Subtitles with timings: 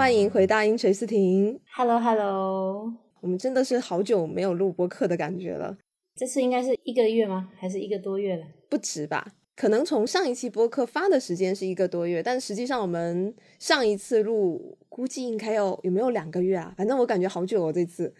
[0.00, 1.60] 欢迎回到音锤斯婷。
[1.76, 2.90] Hello Hello，
[3.20, 5.76] 我们真的是好久没有录播客的感觉了，
[6.16, 7.50] 这次应该是一个月吗？
[7.54, 8.46] 还是一个多月了？
[8.70, 9.34] 不止吧？
[9.54, 16.72] 可能从上一期播客发的时间是一个多月，但实际上我们上一次录估计应该有有没有两个月啊？
[16.78, 18.14] 反正我感觉好久哦，这次。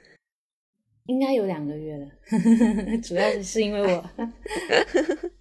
[1.06, 2.06] 应该有两个月了，
[3.02, 4.04] 主要是是因为我。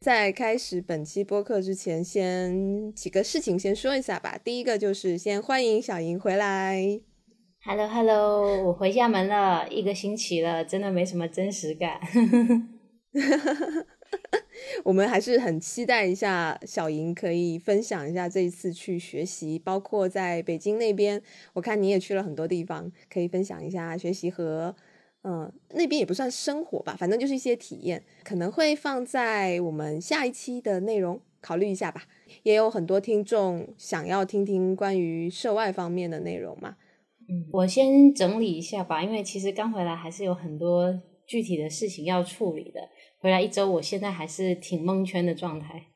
[0.00, 4.40] 在开始本期播客之前，先几个事情先说一下吧。
[4.42, 7.00] 第一个就是先欢迎小莹回来。
[7.62, 12.00] Hello Hello， 我回厦门了一个星期了，真的没什么真实感。
[14.84, 21.20] 我们还是很期待一下小莹可以分享一下这一次去学习，包括在北京那边，
[21.52, 24.74] 我看你也去了很多地方，可以分享一下学习和
[25.22, 32.04] 嗯那边也不算生活吧，反正就是一些体验，可能会放在我们下一期的内容，考虑一下吧。
[32.42, 36.76] 也有很多听众想要听听关于涉外方面的内容嘛。
[37.28, 42.80] 嗯，我先整理一下吧，因为其实刚回来还是有很多具体的事情要处理的。
[43.18, 45.89] 回来一周，我现在还是挺蒙圈的状态。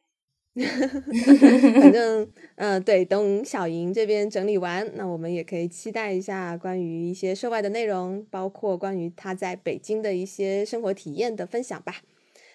[1.80, 11.96] 反正，嗯、对，等小莹这边整理完，那我们也可以期待一下关于一些涉外的内容，包括关于她在北京的一些生活体验的分享吧。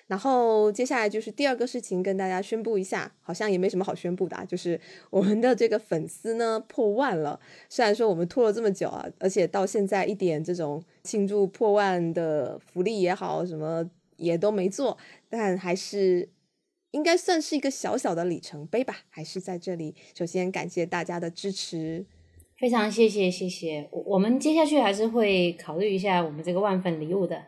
[0.07, 4.79] 然后接下来就是第二个事情，跟大家宣布一下，好像也没什么好宣布的、啊，就是
[5.11, 7.39] 我们的这个粉丝呢破万了。
[7.69, 14.97] 虽然说我们拖了这么久啊，而且到现在一点这种庆祝破万的福利也好，什么也都没做，
[15.29, 16.27] 但还是
[16.91, 18.99] 应该算是一个小小的里程碑吧。
[19.09, 22.05] 还是在这里，首先感谢大家的支持，
[22.57, 23.87] 非常谢谢谢谢。
[23.91, 27.43] 我我们接下去还是会考虑一下我们这个万粉礼物的。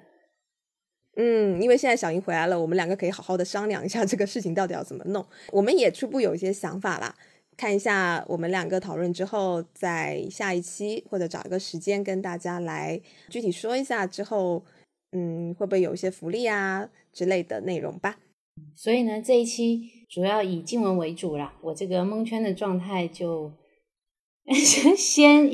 [1.18, 5.26] 嗯，因为现在小英回来了，我们两个可以好好的商量一下这个事情到底要怎么弄。
[5.52, 7.14] 我们也初步有一些想法啦，
[7.58, 14.64] 看一下我们两个讨论之后，在下一期或者找一个时间跟大家来具体说一下之后，
[15.12, 18.18] 嗯，会不会有一些福利啊之类的内容吧。
[18.76, 23.52] 所以呢，这一期主要以静文为主啦，我这个蒙圈的状态就
[24.54, 24.96] 先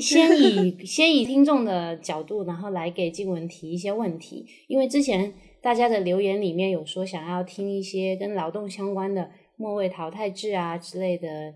[0.40, 11.54] 以 先以听众的角度，然后来给静文提一些问题，因为之前大家的留言里面有说想要听一些跟劳动相关的末位淘汰制啊之类的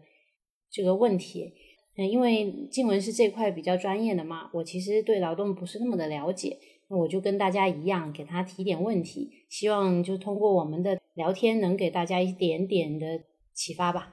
[0.71, 1.53] 这个问题。
[1.97, 6.59] 嗯，因为静文是这块比较专业的嘛，我其实对劳动不是那么的了解，
[6.93, 13.19] 那我就跟大家一样给他提点问题，希望就通过我们的聊天能给大家一点点的
[13.55, 14.13] 启发吧。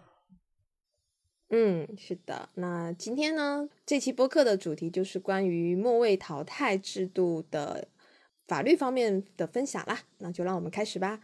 [1.50, 2.48] 嗯，是的。
[2.54, 7.90] 那今天呢，这期播客的主题就是关于末位淘汰制度的
[8.48, 10.04] 法律方面的分享啦。
[10.20, 11.20] 那就让我们开始吧。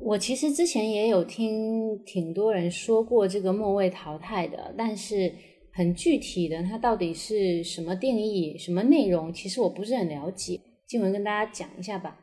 [0.00, 5.32] 我其实之前也有听挺多人说过这个末位淘汰的，但是
[5.80, 10.60] 很具体的它到底是什么定义、什么内容，其实我不是很了解。
[10.86, 12.18] 静文跟大家讲一下吧。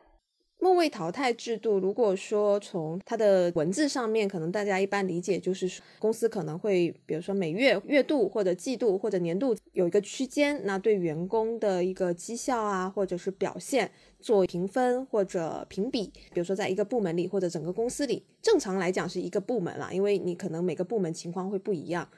[0.60, 13.90] 末位淘汰制度，如果说从它的文字上面，可能大家一般理解就是公司可能会，比如说每月、月度或者季度或者年度有一个区间，那对员工的一个绩效啊，或者是表现
[14.20, 16.12] 做评分或者评比。
[16.32, 22.08] 比如说在一个部门里或者整个公司里，正常来讲是一个部门啦，因为你可能每个部门情况会不一样，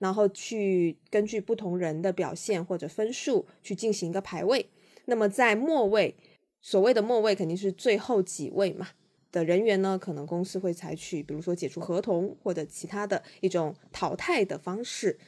[0.00, 4.66] 然后去根据不同人的表现或者分数去进行一个排位。
[5.04, 6.16] 那么在末位。
[6.62, 8.88] 所谓的末位肯定是最后几位嘛
[9.32, 15.18] 的人员呢，可能公司会采取比如说解除合同或者其他的一种淘汰的方式。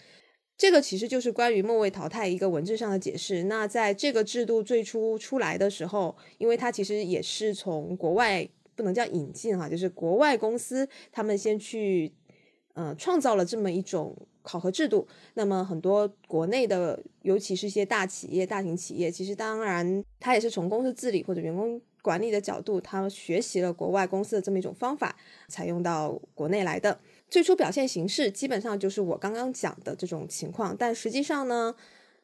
[0.59, 3.45] 这个其实就是关于末位淘汰一个文字上的解释。
[3.45, 12.13] 那在这个制度最初出来的时候，因为它其实也是从国外不能叫引进哈，就是国外公司他们先去
[12.75, 15.07] 呃创造了这么一种考核制度。
[15.35, 25.17] 那么很多国内的，尤其是一些大企业、大型企业，其实当然它也是从公司治理或者员工管理的角度，他学习了国外公司的这么一种方法，
[25.49, 26.99] 采用到国内来的。
[27.31, 31.75] 最初表现形式基本上就是我刚刚讲的这种情况，但实际上呢，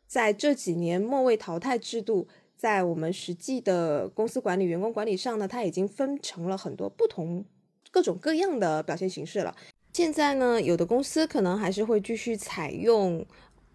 [0.06, 7.44] 在这几年末位淘汰制度在我们实际的公司管理、员工管理上呢，它已经分成了很多不同、
[7.92, 9.54] 各种各样的表现形式了。
[9.92, 13.26] 现在呢，有的公司可能还是会继续采用，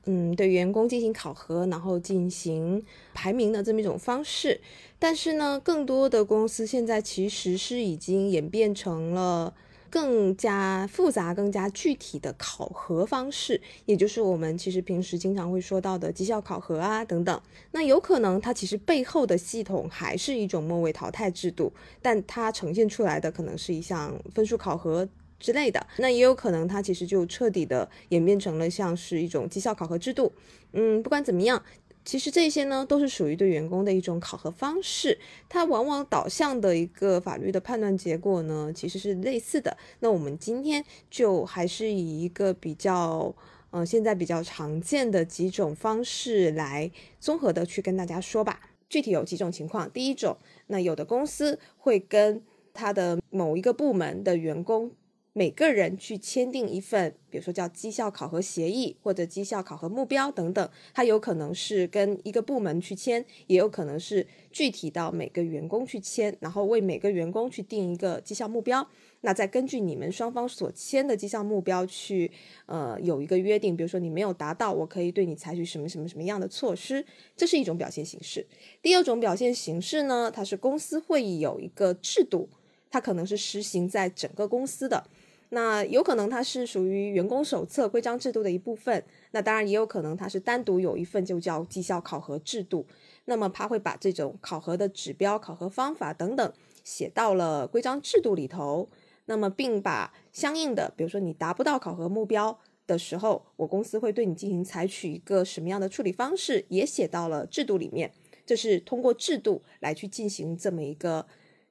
[0.05, 2.81] 嗯，对员工进行考核，然后进行
[3.13, 4.61] 排名的这么一种方式。
[4.97, 9.53] 但是呢，更多的公司现在其实是已经演变成了
[9.89, 17.41] 更加复杂、更加具体的考核方式，也就是我们其实平时经常会说到的绩效考核啊等等。
[17.71, 25.09] 那有可能它其实背后的系统还是一种末位淘汰制度，但它呈现出来的可能是一项分数考核。
[25.43, 25.85] 之类的。
[25.97, 30.31] 那也有可能它其实就彻底的演变成了像是一种绩效考核制度。
[30.71, 31.61] 嗯，不管怎么样。
[32.05, 35.17] 其实这些呢，都是属于对员工的一种考核方式，
[35.47, 39.77] 它往往导向的一个法律的判断结果呢，其实是类似的。
[40.01, 43.33] 那我们今天就还是以一个比较，
[43.71, 46.91] 呃，现在比较常见的几种方式来
[47.21, 48.59] 综合的去跟大家说吧。
[48.89, 50.35] 具体有几种情况，第一种，
[50.67, 52.43] 那有的公司会跟
[52.73, 54.91] 他的某一个部门的员工。
[55.35, 68.87] 每个人去签订一份，比如说叫绩效考核协议或者绩效考核目标等等，它有可能是跟一个部门去签，也有可能是具体到每个员工去签，然后为每个员工去定一个绩效目标。
[69.21, 72.29] 那再根据你们双方所签的绩效目标去，
[72.67, 77.03] 呃，有一个约定，比如说你没有达到，我可以对你采取什么什么什么样的措施，
[77.35, 78.45] 这是一种表现形式。
[78.83, 82.49] 第二种表现形式呢，它是公司会议有一个制度，
[82.91, 85.07] 它可能是实行在整个公司的。
[85.53, 92.87] 那有可能它是属于员工手册规章制度的一部分，那当然也有可能它是单独有一份就叫绩效考核制度。
[93.25, 96.53] 那么它会把这种考核的指标、考核方法等等
[96.83, 98.89] 写到了规章制度里头。
[99.25, 108.11] 那么并把相应的，比如说你达不到考核目标的时候，我公司会对你进行采取一个什么样的处理方式，也写到了制度里面。
[108.43, 111.27] 这是通过制度来去进行这么一个，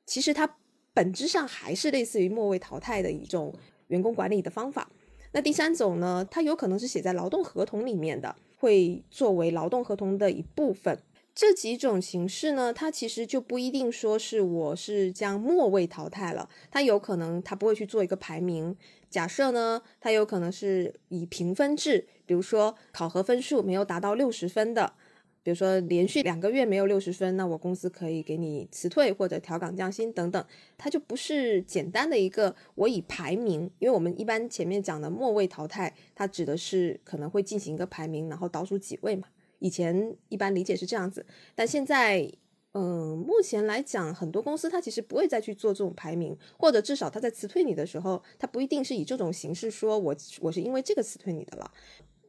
[0.06, 0.56] 其实它
[0.94, 3.52] 本质上还是类似于末位淘汰的一种。
[3.92, 4.90] 员工管理的方法，
[5.32, 6.26] 那第三种呢？
[6.30, 10.98] 它有可能是写在劳动合同里面的，会作为劳动合同的一部分。
[11.34, 18.74] 这几种形式呢，它其实就不一定说是我是将末位淘汰了，它有可能它不会去做一个排名。
[19.10, 24.94] 假设呢，它有可能是以评分制，比如说考核分数没有达到六十分的。
[25.42, 30.44] 比如说连续两个月没有六十分，那我公司可以给你辞退或者调岗降薪等等，
[30.78, 39.28] 它就不是简单的一个我以排名，因为我们一般前面讲的末位淘汰，它指的是可能会进行一个排名，然后倒数几位嘛。
[39.58, 41.24] 以前一般理解是这样子，
[41.54, 42.28] 但现在，
[42.72, 51.70] 嗯，目前来讲，很多公司它其实不会再去做这种排名，或者至少他在辞退你的时候，他不一定是以这种形式说我我是因为这个辞退你的了。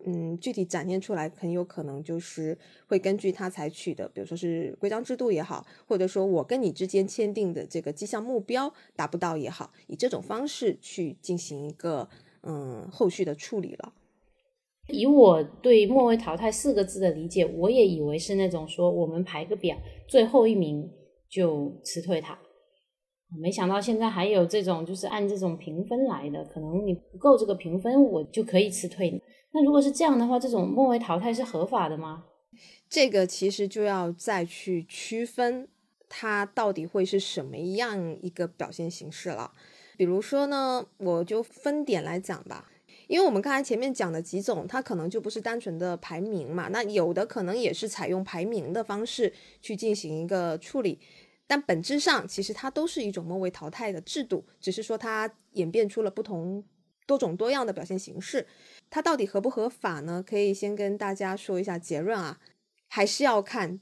[0.05, 2.57] 嗯，具体展现出来很有可能就是
[2.87, 12.07] 会根据他采取的，比如说是规章制度也好，或者说我跟你之间签订的这个绩效目标达不到也好，以这种方式去进行一个
[12.41, 13.93] 嗯后续的处理了。
[14.89, 19.77] 以我对“末位淘汰”四个字的理解，我也以为是那种说我们排个表，
[20.09, 20.91] 最后一名
[21.29, 22.37] 就辞退他。
[23.41, 29.21] 没想到现在还有这种，就是按这种评分来的，可能你不够这个评分，我就可以辞退你。
[29.53, 32.25] 那如果是这样的话，这种末位淘汰是合法的吗？
[32.89, 35.67] 这个其实就要再去区分
[36.09, 39.51] 它到底会是什么样一个表现形式了。
[39.95, 42.71] 比如说呢，我就分点来讲吧，
[43.07, 50.99] 因为我们刚才前面讲的几种，它可能就不是单纯的排名嘛，那有的可能也是采用排名的方式去进行一个处理。
[51.45, 56.63] 但本质上，其实它都是一种末位淘汰的制度，只是说它演变出了不同
[57.05, 58.47] 多种多样的表现形式。
[58.93, 60.23] 它到底合不合法呢？
[60.23, 62.39] 可以先跟大家说一下结论啊，
[62.87, 63.79] 还是要看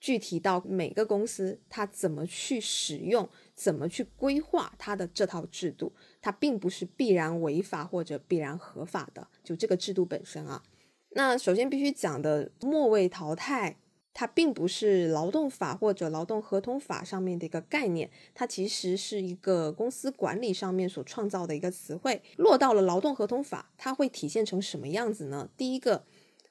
[0.00, 5.92] 具体到每个公司它怎么去使用、怎么去规划它的这套制度。
[6.22, 10.62] 它并不是必然违法或者必然合法的，就这个制度本身啊。
[11.10, 13.76] 那首先必须讲的末位淘汰。
[14.14, 22.22] 它并不是劳动法或者劳动合同法上面的一个概念，它其实是一个公司管理上面所创造的一个词汇。
[22.36, 25.50] 落到了劳动合同法，它会体现成什么样子呢？
[25.56, 26.04] 第一个，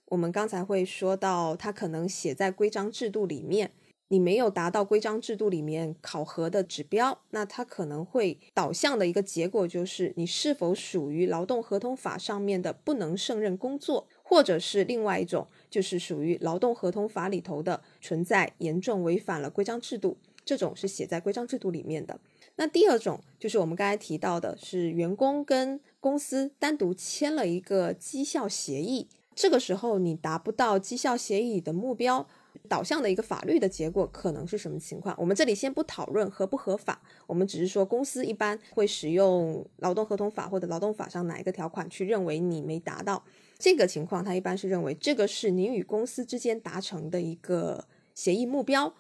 [0.10, 3.72] 我们刚才会说到，它可能写在规章制度里面，
[4.10, 14.10] 你没有达到规章制度里面考核的指标，那它可能会导向的一个结果就是你是否属于劳动合同法上面的不能胜任工作。
[14.25, 20.15] 或者是另外一种，就是属于劳动合同法里头的存在严重违反了规章制度，
[20.45, 22.19] 这种是写在规章制度里面的。
[22.57, 32.27] 那第二种就是我们刚才提到的，是员工跟公司单独签了一个绩效协议，这个时候你达不到绩效协议的目标，
[32.69, 35.15] 导向的一个法律的结果可能是什么情况？
[35.17, 43.23] 我们这里先不讨论合不合法，我们只是说公司一般会使用劳动合同法或者劳动法上哪一个条款去认为你没达到。
[43.63, 48.93] 这个情况，他一般是认为这个是你与公司之间达成的一个协议目标。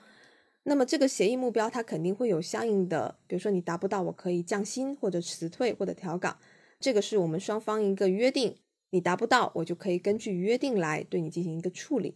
[0.63, 6.37] 那么这个协议目标，它肯定会有相应的，比如说你达不到，我可以降薪或者辞退或者调岗。
[6.79, 8.55] 这个是我们双方一个约定，
[8.91, 12.15] 你达不到，我就可以根据约定来对你进行一个处理。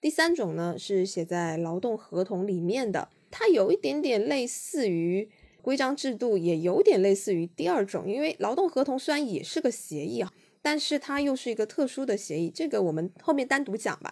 [0.00, 5.28] 第三种呢，是写在劳动合同里面的，它有一点点类似于
[5.60, 14.10] 规章制度也有点类似于第二种，因为劳动合同虽然也是个协议啊，但是它又是一个特殊的协议，这个我们后面单独讲吧。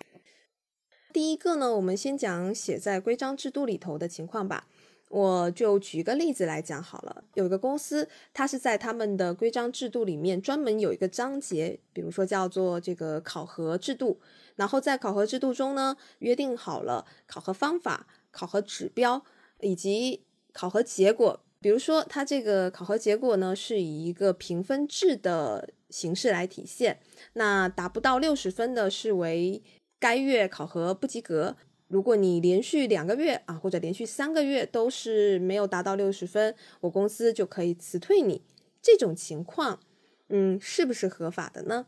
[1.12, 4.66] 第一个呢，我们先讲写在规章制度里头的情况吧。
[5.08, 7.24] 我就举一个例子来讲好了。
[7.34, 14.20] 有一个公司，它是在他们的规章制度里面专门有一个章节，比如说叫做这个考核制度。
[14.54, 19.24] 然后在考核制度中呢，约定好了考核方法、考核指标
[19.60, 21.40] 以及考核结果。
[21.60, 27.00] 比如说，它这个考核结果呢，是以一个评分制的形式来体现。
[27.34, 29.62] 那达不到六十分的视为
[29.98, 31.56] 该月考核不及格。
[31.88, 38.42] 如果你连续两个月啊，或者连续三个月都是没有达到六十分，我公司就可以辞退你。
[38.80, 39.80] 这种情况，
[40.28, 41.86] 嗯，是不是合法的呢？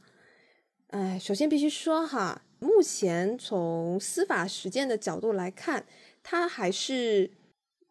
[0.88, 5.86] 哎，首先必须说哈，目前从司法实践的角度来看，
[6.22, 7.30] 它还是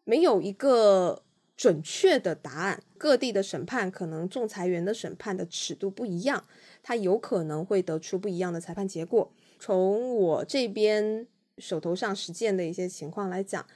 [0.04, 1.24] 没有一个
[1.56, 2.82] 准确的答案。
[3.02, 6.44] 各地的审判可能仲裁员的审判的尺度不一样，
[6.84, 9.32] 他有可能会得出不一样的裁判结果。
[9.58, 11.26] 从我这边。
[11.58, 13.66] 手头上实践的一些情况来讲，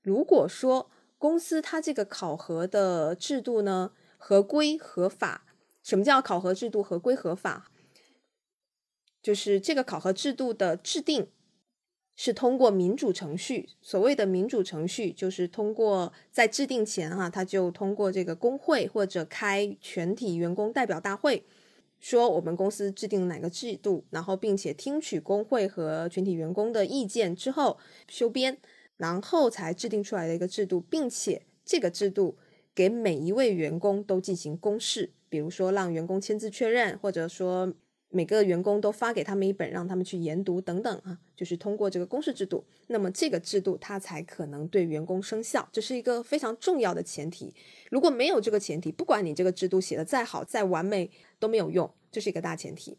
[0.00, 5.44] 如果说公司它这个考核的制度呢合规合法，
[5.82, 7.70] 什么叫考核制度合规合法？
[9.22, 11.28] 就是这个考核制度的制定
[12.22, 13.66] 是通过民主程序。
[13.80, 21.42] 所谓的民主程序，就是通过在制定前哈，他就通过这个工会或者开全体员工代表大会。
[21.98, 28.58] 说我们公司制定哪个制度，然后并且听取工会和全体员工的意见之后修编，
[28.98, 32.36] 然后才制定出来的一个制度，并且这个制度
[32.74, 37.72] 给每一位员工都进行公示，比如说让员工签字确认，或者说。
[38.12, 47.54] 每个员工都发给他们一本，让他们去研读等等啊，就是通过这个公示制度，那么这个制度它才可能对员工生效，这是一个非常重要的前提。
[47.88, 52.98] 如果没有这个前提，不管你这个制度写的再好再完美都没有用，这是一个大前提。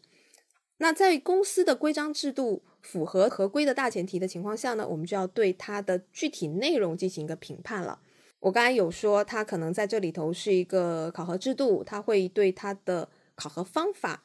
[0.78, 8.00] 那在公司的规章制度符合合规的大前提的情况下呢，我们就要对它的具体内容进行一个评判了。
[8.40, 14.24] 我刚才有说，它可能在这里头是一个考核制度，它会对它的考核方法。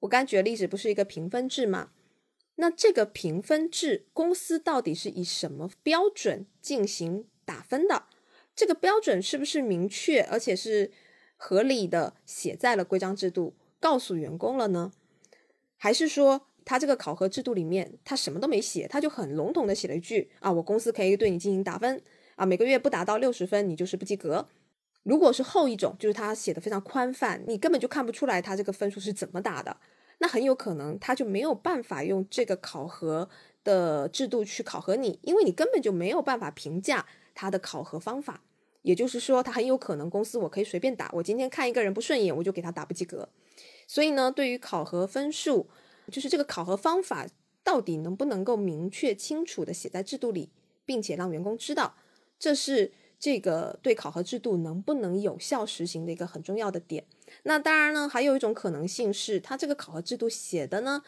[0.00, 1.90] 我刚举的例子不是一个评分制吗？
[2.56, 8.04] 那这个评分制，公司到底是以什么标准进行打分的？
[8.54, 10.90] 这个标准是不是明确而且是
[11.36, 14.92] 合理的写在了规章制度，告诉员工了呢？
[15.76, 22.02] 还是说他这个考核制度里面他什么都没写，他就很笼统的写了一句啊，我公司可以对你进行打分
[22.34, 24.48] 啊，每个月不达到六十分，你就是不及格。
[25.04, 29.74] 如果是后一种，就是他写的非常宽泛，你根本就看不出来他这个分数是怎么打的，
[30.18, 33.28] 那很有可能他就没有办法用这个考核
[33.64, 38.42] 的制度去考核你，因为你根本就没有办法评价他的考核方法。
[38.82, 43.28] 也就是说，他很有可能公司我可以随便打，我今天看一个人不顺眼，我就给他打不及格。
[43.86, 45.68] 所以呢，对于考核分数，
[46.12, 47.26] 就是这个考核方法
[47.64, 50.50] 到底能不能够明确清楚的写在制度里，
[50.84, 51.94] 并且让员工知道，
[52.38, 52.92] 这是。
[53.18, 57.04] 这个对考核制度能不能有效实行的一个很重要的点。
[57.42, 61.02] 那当然呢，还有一种可能性是，它这个考核制度写的呢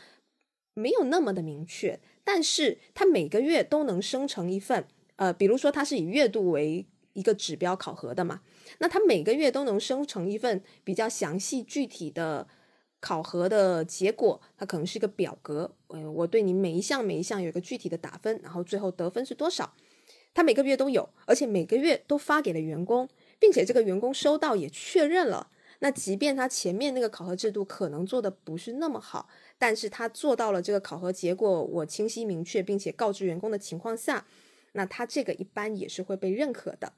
[0.74, 4.86] 没有那么的明确，但是它每个月都能生成一份，
[5.16, 8.42] 呃，比如说它是以月度为一个指标考核的嘛，
[8.78, 12.46] 那它每个月都能生成一份比较详细具体的
[13.00, 19.74] 考核的结果，它可能是一个表格，呃，我对你每一项每一项有一个具体的打分，然后最后得分是多少。
[20.32, 23.08] 他每个月都有，而且每个月都发给了员工，
[23.38, 25.50] 并且这个员工收到也确认了。
[25.80, 34.26] 那即便他前面那个考核制度可能做的不是那么好，但是他做到了这个考核结果我清晰明确，并且告知员工的情况下，
[34.72, 36.92] 那他这个一般也是会被认可的。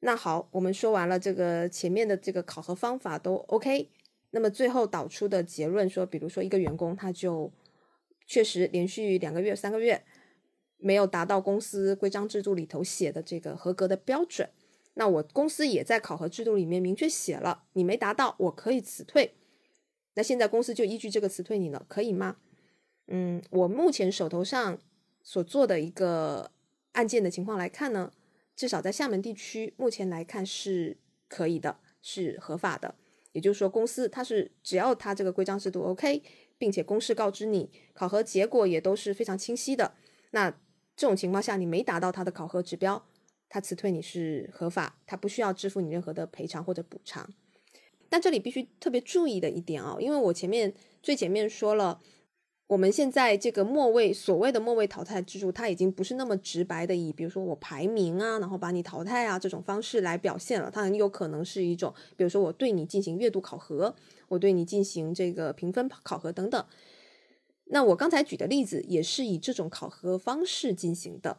[0.00, 3.90] 那好，我们说完了这个前面的这个考核方法都 OK，
[4.30, 7.52] 那么最后导出的结论说，比如说一个员工他就
[8.26, 10.02] 确实连续两个月、三个月。
[10.78, 14.48] 没有达到公司规章制度里头写的这个合格的标准，
[14.94, 19.34] 那我公司也在考核制度里面明确写了，你没达到，我可以辞退。
[20.14, 22.36] 那现在公司就依据这个辞退你了，可以吗？
[23.06, 24.78] 嗯，我目前手头上
[25.22, 26.50] 所做的一个
[26.92, 28.12] 案件的情况来看呢，
[28.54, 32.94] 至少在厦门地区，目前来看是可以的，是合法的。
[33.32, 36.22] 也就是说，公司它是只要它这个规章制度 OK，
[36.58, 39.94] 并且公示告知你，考核结果也都是非常清晰的，
[40.32, 40.58] 那。
[40.96, 43.04] 这种情况下，你没达到他的考核指标，
[43.48, 47.28] 他辞退你是合法，他不需要支付你任何的赔偿或者补偿。
[48.08, 50.72] 但这里必须特别注意的一点啊，因为我前面
[51.02, 52.00] 最前面说了，
[52.68, 63.94] 我们现在这个末位所谓的末位淘汰制度，它已经不是那么直白的以比如说我排名啊，然后把你淘汰啊这种方式来表现了，它很有可能是一种，比如说我对你进行月度考核，
[64.28, 66.64] 我对你进行这个评分考核等等。
[67.66, 71.38] 那我刚才举的例子也是以这种考核方式进行的。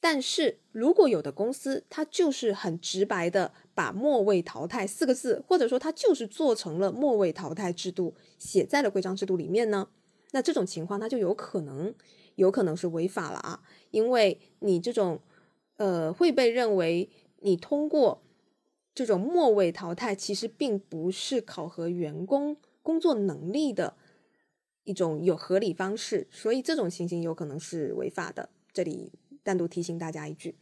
[0.00, 9.88] 但是如果有的公司它就是很直白的把末位淘汰四个字，或者说它就是做成了末位淘汰制度写在了规章制度里面呢？
[10.30, 11.92] 那这种情况，它就有可能，
[12.36, 15.20] 有可能是违法了啊，因为你这种，
[15.78, 18.22] 呃，会被认为你通过
[18.94, 23.96] 这种末位淘汰，其实并不是考核员工工作能力的
[24.88, 28.48] 一种有合理方式，所以这种情形有可能是违法的。
[28.72, 30.56] 这里单独提醒大家一句。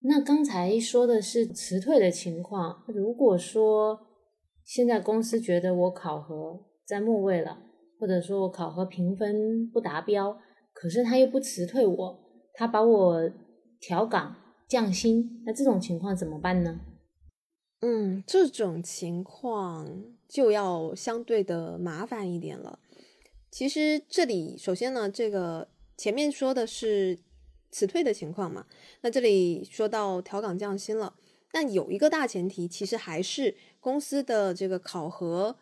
[0.00, 4.00] 那刚才说的是辞退的情况，如果说
[4.64, 7.60] 现在公司觉得我考核在末位了。
[7.96, 10.36] 或者说我考核评分不达标，
[10.74, 12.18] 可是他又不辞退我，
[12.52, 13.30] 他把我
[13.80, 14.36] 调岗
[14.68, 16.80] 降薪，那这种情况怎么办呢？
[17.80, 22.78] 嗯，这种情况就要相对的麻烦一点了。
[23.54, 27.16] 其实这里首先呢，这个前面说的是
[27.70, 28.66] 辞退的情况嘛，
[29.02, 31.14] 那这里说到调岗降薪了，
[31.52, 35.54] 但有一个大前提，其实还是公司的这个考核。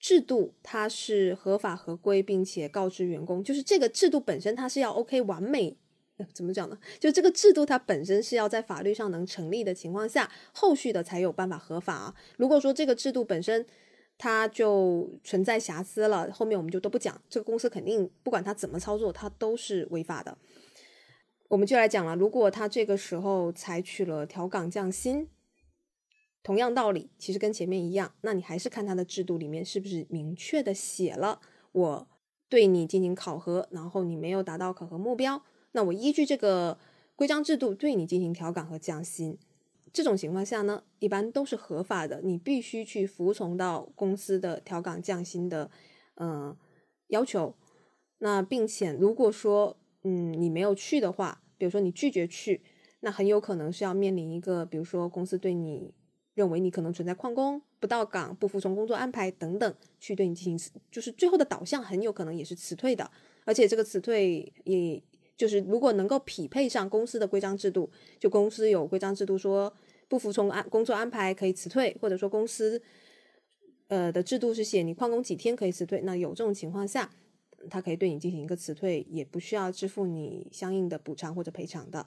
[0.00, 5.76] 制度它是合法合规，并且告知员工，就是这个制度本身它是要 OK 完美，
[6.34, 6.76] 怎么讲呢？
[6.98, 12.16] 就这个制度它本身是要在法律上能成立的情况下，后续的才有办法合法啊。
[12.36, 13.64] 如果说这个制度本身
[14.22, 20.38] 它就存在瑕疵了，后面我们就都不讲，这个公司肯定不管它怎么操作，它都是违法的。
[21.48, 25.26] 我们就来讲了，如果他这个时候采取了调岗降薪。
[26.44, 31.40] 同样道理，其实跟前面一样，那你还是看它的制度里面是不是明确的写了，
[31.72, 32.08] 我
[32.48, 36.78] 对你进行考核，然后你没有达到考核目标，那我依据这个
[37.16, 39.36] 规章制度对你进行调岗和降薪。
[39.92, 45.70] 这种情况下呢，一般都是合法的，你必须去服从到公司的调岗降薪的
[46.16, 46.56] 嗯
[47.08, 47.54] 要求。
[48.18, 52.62] 那并且如果说嗯你没有去的话，比如说你拒绝去，
[53.00, 55.94] 那很有可能是要面临一个，比如说公司对你。
[56.34, 63.10] 认为你可能存在旷工、不到岗、不服从工作安排等等，去对你进行，就是最后的导向很有可能也是辞退的。
[63.44, 65.02] 而且这个辞退，也
[65.42, 69.74] 就是如果能够匹配上公司的规章制度，就公司有规章制度说
[70.06, 72.80] 不服从安工作安排可以辞退，或者说公司
[73.88, 77.10] 呃的制度是写你旷工几天可以辞退，那有这种情况下，
[77.68, 82.06] 他可以对你进行一个辞退，也不需要支付你相应的补偿或者赔偿的。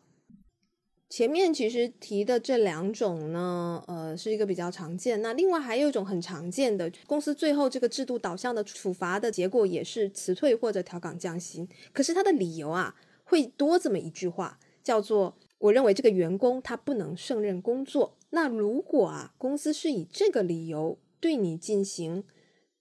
[1.07, 5.21] 前面其实提的这两种呢，呃，是一个比较常见。
[5.21, 11.67] 那另外还有一种很常见的，公司最后这个制度导向的处罚的结果也是辞退或者调岗降薪。
[11.93, 12.95] 可是他的理由啊，
[13.25, 18.17] 会多这么一句话，叫做我认为这个员工他不能胜任工作。
[18.29, 22.23] 那如果啊，公司是以这个理由对你进行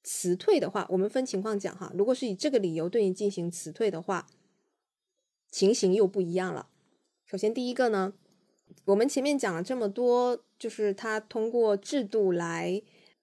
[0.02, 1.92] 辞退的话，我们分情况讲哈。
[1.94, 4.26] 如果是以这个理由对你进行辞退的话，
[5.50, 6.68] 情形又不一样了。
[7.24, 8.12] 首先，第一个呢，
[8.84, 12.82] 我们前面讲了这么多，就是他通过制度来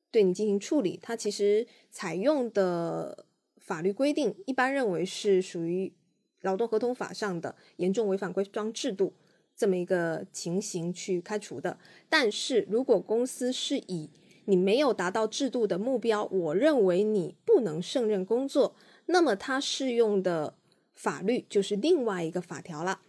[0.10, 3.26] 对你进行处理，他其实采用的
[3.58, 5.94] 法律规定，一般认为是属于
[6.41, 9.13] 劳动合同法上的严重违反规章制度
[9.56, 11.77] 这么一个情形去开除的。
[12.10, 14.10] 但是如果公司是以
[14.45, 18.75] 你没有达到制度的目标，我认为你不能胜任工作，
[19.06, 20.56] 那么它适用的
[20.95, 23.01] 法律就是另外一个法条了。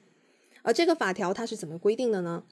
[0.62, 2.44] 而这个法条它是怎么规定的呢？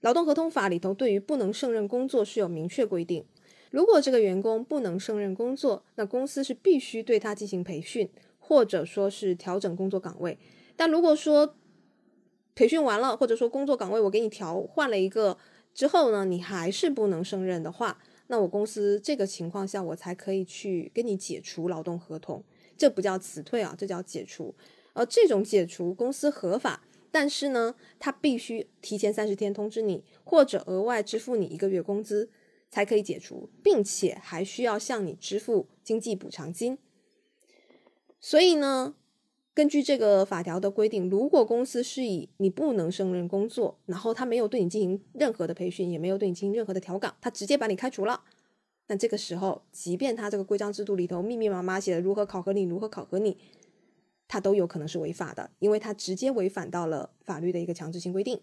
[0.00, 3.24] 劳动合同法里头对于不能胜任工作是有明确规定。
[3.70, 8.08] 如果这个员工不能胜任工作，那公司是必须对他进行培训，
[8.48, 10.38] 或者说是调整工作岗位。
[10.74, 11.54] 但如果说
[12.54, 15.36] 培训完了，或者说工作岗位我给你调换了一个
[15.74, 22.42] 之后呢，你还是不能胜任的话，那我公司这个情况下我才可以去跟你解除劳动合同。
[22.78, 24.54] 这不叫辞退啊，这叫解除。
[24.94, 32.30] 而这种解除公司合法，但是呢，他必须提前三十天通知你，或者额外支付你一个月工资
[32.70, 36.78] 才可以解除，并且还需要向你支付经济补偿金。
[38.20, 38.94] 所以呢，
[39.54, 48.22] 根据这个法条的规定，如果公司是以你不能胜任工作，然后他没有对你进行任何的培训，也没有对你进行任何的调岗，他直接把你开除了，
[48.88, 53.36] 那这个时候，即便他这个规章制度里头密密麻麻写的如何考核你，如何考核你。
[54.30, 58.38] 他都有可能是违法的，因为他直接违反到了法律的一个强制性规定，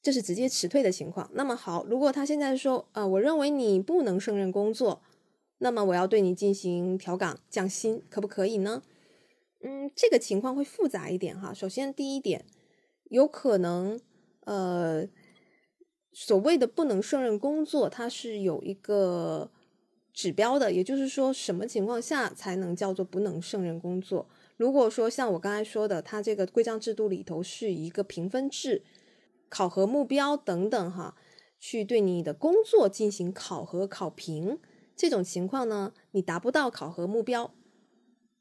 [0.00, 1.30] 这是直接辞退的情况。
[1.34, 5.02] 那么好，如果他现在说，呃，我认为你不能胜任工作，
[5.58, 8.82] 那么我要对你进行调岗降薪，可不可以呢？
[9.62, 11.52] 嗯，这个情况会复杂一点哈。
[11.52, 12.44] 首先，第一点，
[13.04, 13.98] 有可能，
[14.44, 15.06] 呃，
[16.12, 19.50] 所谓的不能胜任工作，它是有一个
[20.12, 24.28] 指标的，也就是说，什么情况下才能叫做不能胜任工作？
[24.56, 28.84] 如果说像我刚才说的，它这个规章制度里头是一个评分制、
[29.48, 31.16] 考核目标等等哈，
[31.58, 34.58] 去对你的工作进行考核考评，
[34.96, 37.54] 这种情况呢，你达不到考核目标。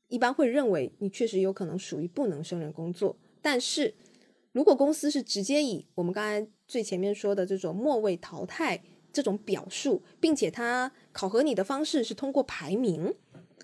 [0.08, 3.96] 一般会认为你确实有可能属于不能胜任工作，但是
[4.52, 13.15] 如果公司是直接以我们刚才最前面说的这种末位淘汰这种表述，并且他考核你的方式是通过排名，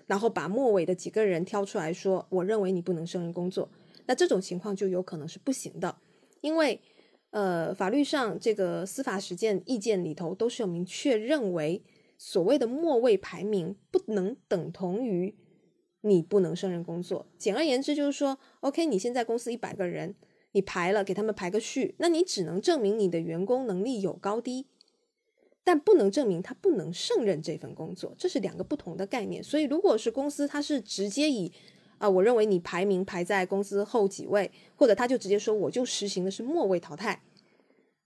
[0.06, 3.70] 然后把末尾的几个人挑出来说，我认为你不能胜任工作，
[4.06, 5.96] 那这种情况就有可能是不行的，
[6.40, 6.80] 因为
[7.30, 11.80] 呃法律上这个司法实践意见里头都是有明确认为，
[12.24, 15.34] 所谓的末位排名不能等同于。
[16.02, 17.26] 你不能胜任工作。
[17.36, 20.14] 简而言之，就是说，OK，你现在公司一百个人，
[20.52, 24.66] 你排了，给他们排个序，那你只能证明你的员工能力有高低，
[25.62, 29.42] 但不能证明他不能胜任这份工作，这是两个不同的概念。
[29.42, 31.52] 所以，如果是公司，他是直接以
[31.98, 37.22] 啊，我认为你排名排在公司后几位，或者他就直接说，我就实行的是末位淘汰，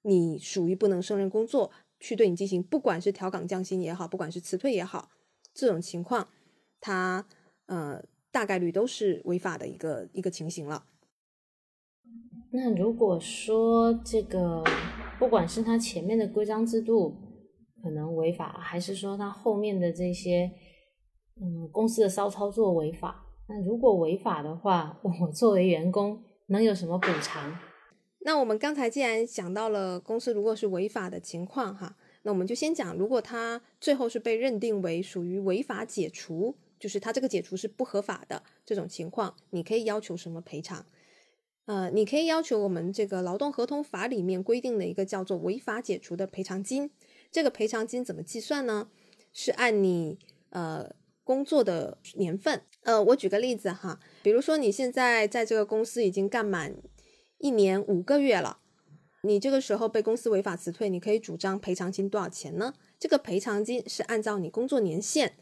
[0.03, 5.11] 你属于不能胜任工作，去对你进行，不管是调岗降薪也好，不管是辞退也好，
[5.55, 6.29] 这种情况，
[6.81, 7.27] 他。
[7.69, 10.87] 呃，大概率都是违法的一个一个情形了。
[12.53, 14.63] 那如果说这个，
[15.19, 17.17] 不管是他前面的规章制度
[17.83, 20.49] 可能违法，还是说他后面的这些，
[21.43, 27.59] 嗯，公司的骚操作违法，那如果违法的话，我作为员工能有什么补偿？
[28.27, 36.57] 那我们刚才既然讲到了公司如果是违法的情况哈，那我们就先讲，如果他最后是被认定为属于违法解除。
[36.79, 40.85] 就是他这个解除是不合法的这种情况，你可以要求什么赔偿？
[41.65, 46.91] 呃，你可以要求我们这个劳动合同法里面规定的一个叫做违法解除的赔偿金。
[47.33, 48.91] 这个赔偿金怎么计算呢？
[49.33, 50.19] 是按你
[50.51, 52.61] 呃工作的年份。
[52.83, 56.77] 呃，我举个例子哈，比如说你现在在这个公司已经干满
[57.39, 58.59] 一年五个月了，
[59.23, 62.75] 你这个时候被公司违法辞退，你可以主张赔偿金多少钱呢？
[62.99, 65.35] 这个赔偿金是按照你工作年限。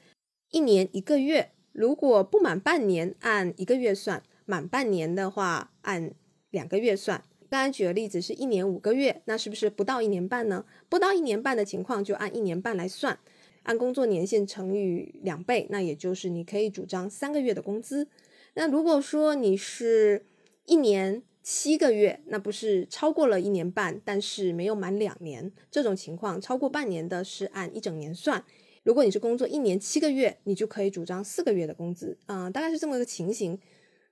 [0.51, 6.13] 一年一个月，如果不满半年，按一个月算；满半年的话，按
[6.51, 7.25] 两个月算。
[7.51, 10.65] 刚才举的例子是一年五个月，那是不是不到一年半呢？
[10.89, 13.17] 不到一年半的情况，就按一年半来算，
[13.63, 18.09] 按工作年限乘以两倍，那也就是你可以主张三个月的工资。
[18.55, 20.27] 那如果说你是
[20.67, 28.43] 一年七个月，那不是超过了一年半，但是没有满两年，这种情况超过半年的是按一整年算。
[28.83, 33.59] 如果你是工作一年七个月，你就可以主张四个月的工资，嗯，大概是这么个情形。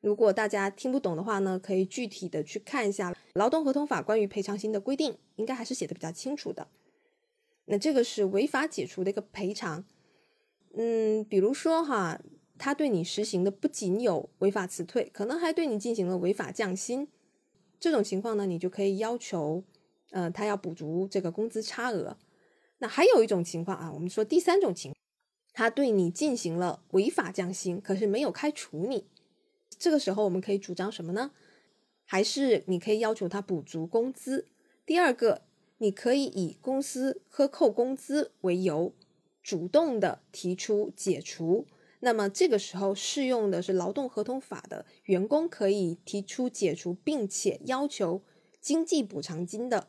[0.02, 6.68] 如果大家听不懂的话呢，可以具体的去看一下劳动合同法关于赔偿金的规定，应该还是写的比较清楚的。
[7.64, 9.86] 那这个是违法解除的一个赔偿，
[10.74, 12.20] 嗯，比如说哈，
[12.58, 17.08] 他对你实行的不仅有违法辞退，可能还对你进行了违法降薪，
[17.82, 19.64] 这种情况呢，你就可以要求，
[20.12, 22.16] 呃，他要补足这个工资差额。
[22.78, 24.94] 那还有一种情况啊，我们说第三种情，
[25.52, 29.08] 他对你进行了违法降薪，可是没有开除你，
[29.76, 31.32] 这个时候我们可以主张什么呢？
[32.04, 34.46] 还是你可以要求他补足工资？
[34.86, 35.42] 第二个，
[35.78, 38.92] 你可以以公司克扣工资为由，
[39.42, 41.66] 主动的提出解除。
[42.04, 48.22] 那么这个时候适用的是劳动合同法的员工可以提出解除，并且要求
[48.60, 49.86] 经济补偿金的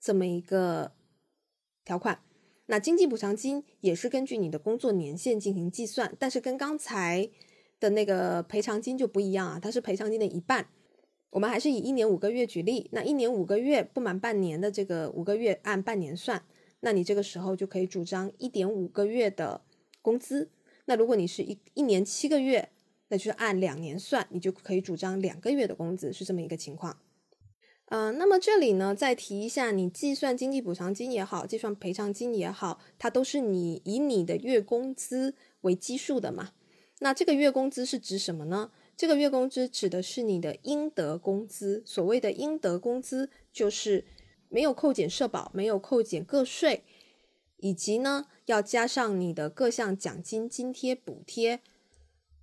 [0.00, 0.92] 这么一个
[1.84, 2.22] 条款。
[2.64, 7.28] 那经济补偿金也是根据你的工作年限进行计算，但是跟刚才
[7.78, 10.68] 的那个赔偿金就不一样啊，它是赔偿金的一半。
[11.28, 16.42] 我们还是以一年五个月举例，那一年五个月不满半年的这个五个月按半年算，
[16.80, 19.60] 那你这个时候就可以主张一点五个月的
[20.00, 20.48] 工资。
[20.90, 22.68] 那如果你是一一年七个月，
[23.10, 26.98] 那就是按两年算，你就可以主张两个月的工资，是这么一个情况。
[27.84, 36.50] 呃，那么这里呢，再提一下，你计算经济补偿金也好，计算赔偿金也好，它都是你以你的月工资为基数的嘛。
[36.98, 38.72] 那这个月工资是指什么呢？
[38.96, 41.84] 这个月工资指的是你的应得工资。
[41.86, 44.04] 所谓的应得工资，就是
[44.48, 46.82] 没有扣减社保，没有扣减个税，
[47.60, 51.60] 以及呢要加上你的各项奖金、津贴、补贴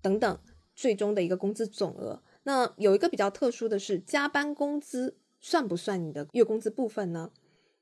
[0.01, 0.39] 等等，
[0.75, 2.23] 最终的一个工资总额。
[2.43, 5.17] 那有一个比较特殊的是加班工资。
[5.39, 7.31] 算不算你的月工资部分呢？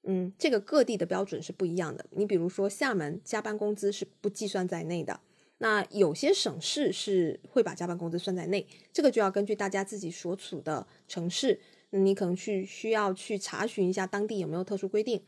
[0.03, 2.05] 嗯，这个各地的标准是不一样的。
[2.11, 5.21] 你比如说厦门加班工资是不计算在内的，
[5.59, 15.23] 那有些省市是会把加班工资算在内，这个就要根据大家自己所处的城市，你可能去需要去查询一下当地有没有特殊规定，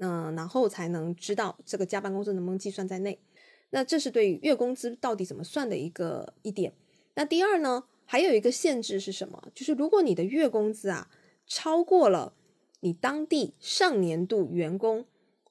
[0.00, 3.18] 嗯，然后才能知道这个加班工资能不能计算在内。
[3.70, 6.74] 那这是对于月工资到底怎么算的一个一点。
[7.14, 9.50] 那第二呢，还有一个限制是什么？
[9.54, 11.08] 就是如果你的月工资啊
[11.46, 12.34] 超过了。
[12.82, 15.04] 你当地上年度员工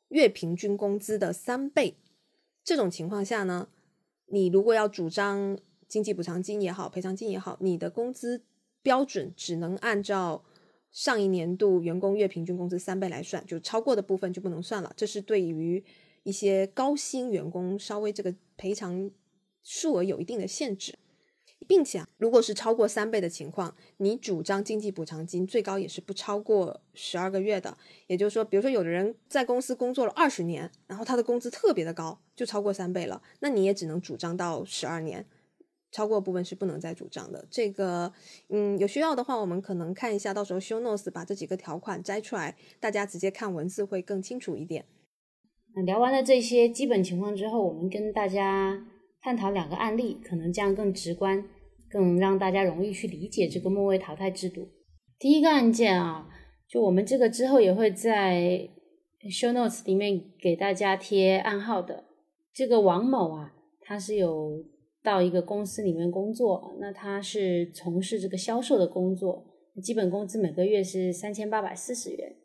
[0.07, 1.95] 月平均工资的三倍，
[2.63, 3.67] 这种情况下呢，
[4.25, 5.55] 你如果要主张
[5.87, 8.41] 经济补偿金也好，赔偿金也好，你的工资
[8.81, 10.43] 标准只能按照
[10.91, 14.93] 上一年度员工月平均工资三倍来算，就超过的部分就不能算了。
[14.95, 15.83] 这是对于
[16.23, 19.09] 一些高薪员工稍微这个赔偿
[19.63, 20.95] 数额有一定的限制。
[21.67, 27.77] 并且啊，如果是超过三倍的情况，你主张经济补偿金最高也是不超过十二个月的。
[28.07, 35.27] 也就是说，比如说有的人在公司工作了二十年，然后他的工资特别的高，就超过三倍了，那你也只能主张到十二年，
[35.91, 37.47] 超过部分是不能再主张的。
[37.49, 38.11] 这个，
[38.49, 44.85] 嗯，有需要的话，我们可能看一下，到时候 show notes 把这几个条款摘出来，大家直接看文字会更清楚一点。
[45.75, 48.85] 那聊完了这些基本情况之后，我们跟大家
[49.21, 51.43] 探讨两个案例，可能这样更直观。
[51.91, 54.69] 更让大家容易去理解这个末位淘汰制度。
[55.17, 56.29] 第一个案件啊，
[56.67, 58.69] 就我们这个之后也会在
[59.23, 62.03] show notes 里面给大家贴暗号的。
[62.53, 64.63] 这个王某啊，他是有
[65.09, 69.43] 到一个公司里面工作，那他是从事这个销售的工作，
[69.81, 72.35] 基本工资每个月是三千八百四十元。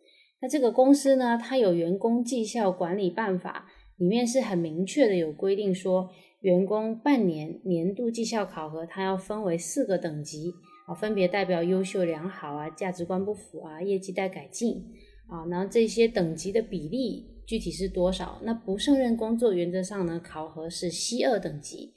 [0.40, 3.66] 那这个公司呢，它有员工绩效管理办法，
[3.98, 6.09] 里面是很明确的有规定说。
[6.40, 10.53] 员工半年、年度绩效考核，它要分为四个等级
[10.87, 14.85] 啊，分别代表优秀、良好啊、价值观不符啊、业绩待改进
[15.27, 15.46] 啊。
[15.50, 18.42] 然后这些等级的比例具体是多少？
[18.44, 21.94] 那不胜任工作原则上呢，考核是 C 二等级。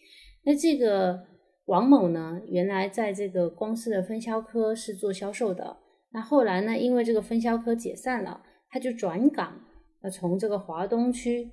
[0.48, 1.26] 那这个
[1.66, 5.78] 王某呢，原来在这个公司的分销科是做销售的，
[6.14, 9.62] 那后来呢，因为这个分销科解散了，他就转岗，
[10.02, 11.52] 呃，从这个华东区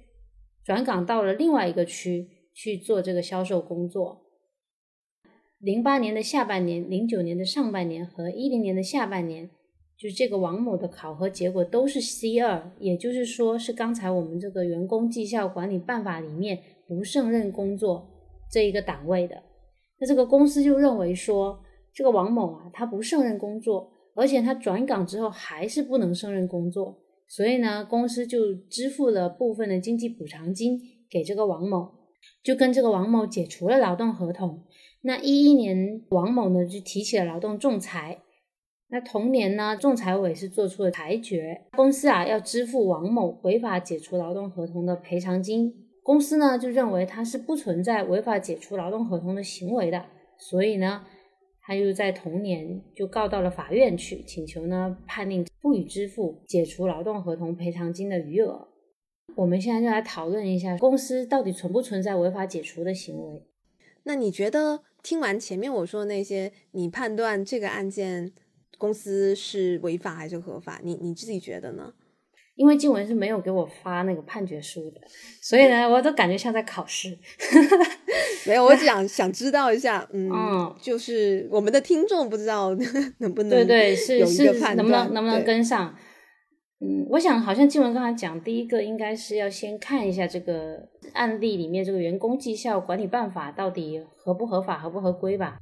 [0.65, 2.31] 转岗到了另外一个区。
[2.57, 4.23] 去做这个销售工作。
[5.59, 9.51] 零八年的下半年、零九年的上半年和一零年的下半年，
[9.99, 18.14] 就是这个王某的考核结果都是 C 二，也就是说是刚才我们这个员工绩效管理办法里面不胜任工作
[18.55, 19.43] 这一个档位的。
[19.99, 21.61] 那这个公司就认为说，
[21.93, 31.89] 这个王某啊，他不胜任工作，而且他转岗之后还是不能胜任工作，所以呢，公司就支付了部分的经济补偿金给这个王某。
[32.45, 34.63] 就跟这个王某解除了劳动合同。
[35.03, 38.21] 那一一年，王某呢就提起了劳动仲裁。
[38.89, 45.84] 那同年呢，仲裁委是做出了裁决，公司啊要支付王某违法解除劳动合同的赔偿金。
[46.05, 50.05] 公司呢就认为他是不存在违法解除劳动合同的行为的，
[50.37, 51.07] 所以呢，
[51.63, 58.69] 他又在同年就告到了法院去，请求呢判令不予支付解除劳动合同赔偿金的余额。
[59.35, 63.43] 我们现在就来讨论一下，公司到底存不存在违法解除的行为？
[64.03, 68.31] 那你觉得听完前面我说的那些，你判断这个案件
[68.77, 70.83] 公司是违法还是合法？
[70.85, 71.95] 你你自己觉得呢？
[72.57, 75.01] 因为静文是没有给我发那个判决书的，
[75.43, 77.19] 所以呢，我都感觉像在考试。
[78.47, 80.31] 没有，我只想想知道一下，嗯，
[80.81, 82.75] 就是我们的听众不知道
[83.19, 85.95] 能不能对对是有一个判断，能不能能不能跟上？
[86.81, 90.77] 嗯，我想好像静文刚才讲，第一个应该是要先看一下这个
[91.15, 95.59] 案例里面这个员工绩效管理办法到底合不合法、合不合规吧？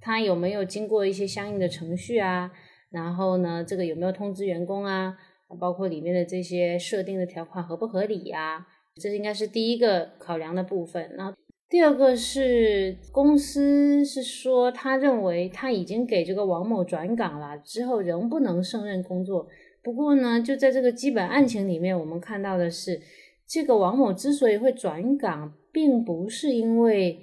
[0.00, 2.50] 他有没有经过一些相应的程序啊？
[2.90, 5.14] 然后呢，这个有没有通知员工啊？
[5.58, 8.66] 包括里面的这些设定的条款合不合理呀？
[9.00, 11.14] 这应该是第一个考量的部分。
[11.16, 11.34] 那
[11.70, 19.48] 第二个是公司是说，他认为他已经给这个王某转岗了，之后仍不能胜任工作。
[19.82, 23.00] 不过呢，就在这个基本案情里面，我们看到的是，
[23.48, 27.18] 这个王某之所以会转岗，并不是因为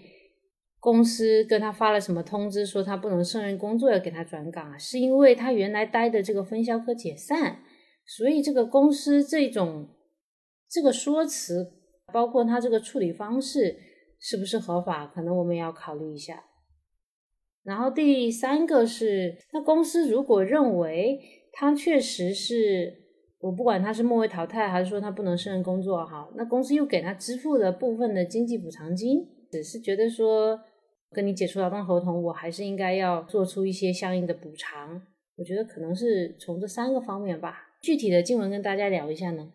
[0.79, 7.59] 公司跟他发了什么通知说他不能胜任工作要给他转岗，是因为他原来待的这个分销科解散，
[8.17, 9.87] 所以这个公司这种
[10.69, 11.71] 这个说辞，
[12.11, 13.77] 包括他这个处理方式
[14.19, 16.43] 是不是合法，可能我们也要考虑一下。
[17.63, 21.35] 然后第三个是，那公司如果认为。
[21.51, 22.93] 他确实是
[23.39, 30.57] 我不管他是末位淘汰还是说他不能胜任工作哈，那公司又给他支付了部分的经济补偿金，只是觉得说
[31.11, 35.01] 跟你解除劳动合同，我还是应该要做出一些相应的补偿。
[35.35, 37.68] 我觉得可能是从这三个方面吧。
[37.81, 39.53] 具体的经文跟大家聊一下呢？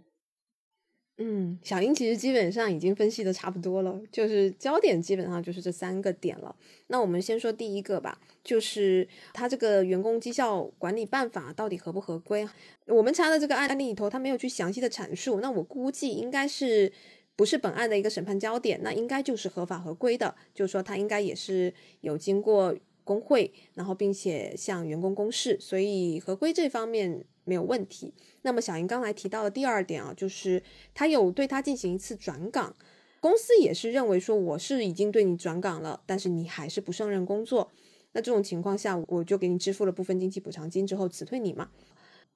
[1.17, 6.57] 嗯，小英其实基本上已经分析的差不多了，就是焦点基本上就是这三个点了。
[6.89, 12.49] 那我们先说第一个吧，就是他这个员工绩效管理办法到底合不合规？
[12.87, 15.39] 我们查的这个案例里头，他没有去详细的阐述。
[15.39, 16.93] 那我估计应该是
[17.37, 28.13] 不是本案的一个审判焦点，那应该就是合法合规的，就是说他应该也是有经过工会，然后并且向员工公示，所以合规这方面没有问题。
[28.43, 32.75] 那么小英刚才提到的第二点啊，就是他有对他进行一次转岗，
[33.21, 37.71] 公司也是认为说我是已经对你转岗了，但是你还是不胜任工作，
[38.13, 41.71] 那这种情况下我就给你支付了部分经济补偿金之后辞退你嘛。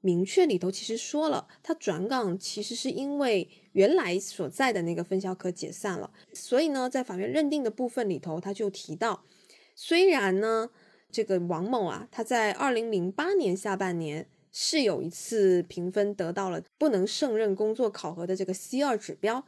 [0.00, 9.24] 明确里头其实说了，他转岗其实是因为原来所在的那个分销科解散了，所以呢，在法院认定的部分里头，他就提到，
[9.74, 10.70] 虽然呢
[11.10, 14.26] 这个王某啊，他在二零零八年下半年。
[14.60, 19.44] 是有一次评分得到了不能胜任工作考核的这个 C 二指标，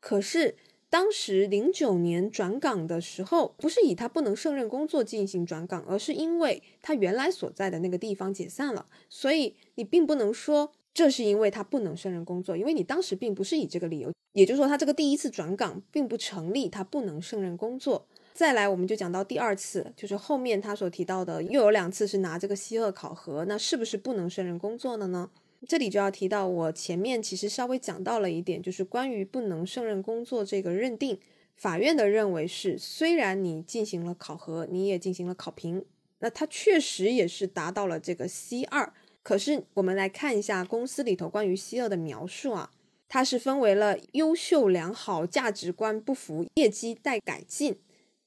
[0.00, 0.56] 可是
[0.88, 18.06] 当时零九年转岗的时候，不是以他不能胜任工作进行转岗，而是因为他原来所在的那个地方解散了，所以你并不能说这是因为他不能胜任工作，因为你当时并不是以这个理由，也就是说他这个第一次转岗并不成立，他不能胜任工作。
[18.34, 25.30] 再来，我们就讲到第二次，就是后面他所提到的，又有两次是拿这个西二考核，那是不是不能胜任工作的呢？
[25.68, 31.16] 这里就要提到，我前面其实稍微讲到了一点，就是关于不能胜任工作这个认定，
[31.54, 35.84] 法院的认为是，虽然你进行了考核，你也进行了考评，
[36.18, 38.92] 那他确实也是达到了这个 C 二，
[39.22, 42.72] 可是我们来看一下公司里头关于 C 二的描述啊，
[43.08, 47.78] 它是分为了优秀、良好、价值观不符、业绩待改进。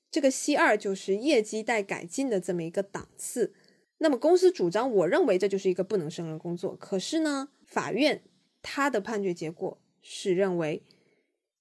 [0.10, 3.54] 这个 C 二就是业绩待改进的这么一个档次，
[3.98, 6.76] 那么公司主张，我认为这就是一个不能胜任工作。
[6.76, 8.24] 可是呢，法院
[8.62, 10.84] 他的判决结果是认为，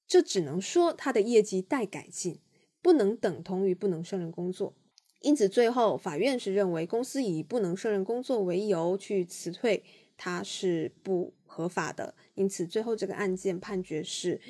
[0.06, 2.40] 这只能说他的业绩待改进，
[2.80, 4.74] 不能等同于不能胜任工作。
[5.20, 9.82] 因此，最后法院是认为公司以不能胜任工作为由去辞退
[10.16, 12.14] 他是不合法的。
[12.34, 14.40] 因此，最后这个案件判决是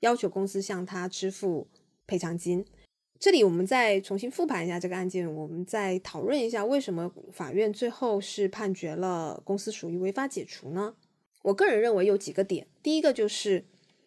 [0.00, 1.68] 要求公司向他支付
[2.06, 2.64] 赔偿金。
[3.20, 10.94] 这里我们再重新复盘一下这个案件，我们再讨论一下为什么法院最后是判决了公司属于违法解除呢？
[11.42, 13.64] 我个人认为有几个点，第一个就是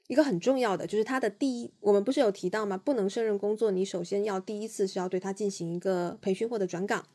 [0.08, 2.78] 一个很重要的，就是他的第一，我们不是有提到吗？
[2.78, 7.06] 不能胜任工作，你首先要第一次是要对他进行一个培训或者转岗。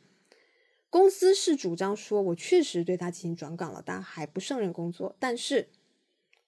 [0.91, 5.17] 公司是主张说，我确实对他进行转岗了，但还不胜任工作。
[5.19, 5.69] 但是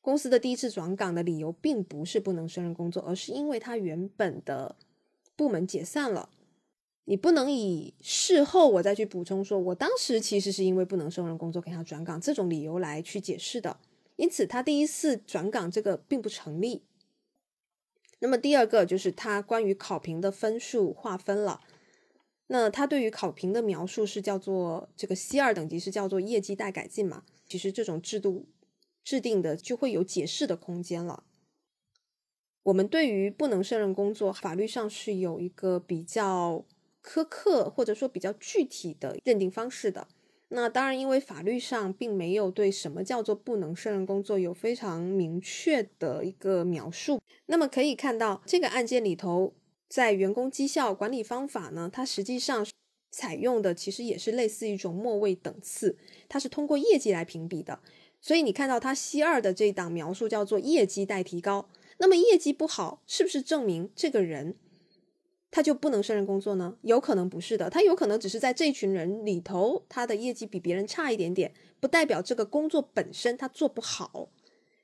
[0.02, 4.76] 公司的第一次转岗的理由并不是不能胜任工作，而是因为他原本的。
[5.38, 6.30] 部门解散了，
[7.04, 13.78] 你不能以事后我再去补充说，我当时其实是因为不能胜任工作给他转岗这种理由来去解释的，
[14.16, 16.82] 因此他第一次转岗这个并不成立。
[18.18, 21.60] 那么第二个就是他关于考评的分数划分了，
[22.48, 27.22] 那他对于考评的描述是叫做这个 C 二等级是叫做业绩待改进嘛？
[27.46, 28.46] 其实这种制度
[29.04, 31.22] 制定的就会有解释的空间了。
[32.68, 36.62] 我们对于不能胜任工作，法律上是有一个比较
[37.02, 40.06] 苛刻或者说比较具体的认定方式的。
[40.48, 47.18] 那当然，因为法律上并没有对什么叫做不能胜任工作有非常明确的一个描述。
[47.46, 49.54] 那么可以看到，这个案件里头，
[49.88, 52.66] 在员工绩效管理方法呢，它实际上
[53.10, 55.96] 采用的其实也是类似一种末位等次，
[56.28, 57.80] 它是通过业绩来评比的。
[58.20, 61.70] 所以你看到它 C 二的这档描述叫做业绩待提高。
[61.98, 64.56] 那么业绩不好，是不是证明这个人
[65.50, 66.76] 他就不能胜任工作呢？
[66.82, 74.28] 有可能不是的，他有可能只是在这群人里头，他的业绩比别人差一点点，不代表这个工作本身他做不好。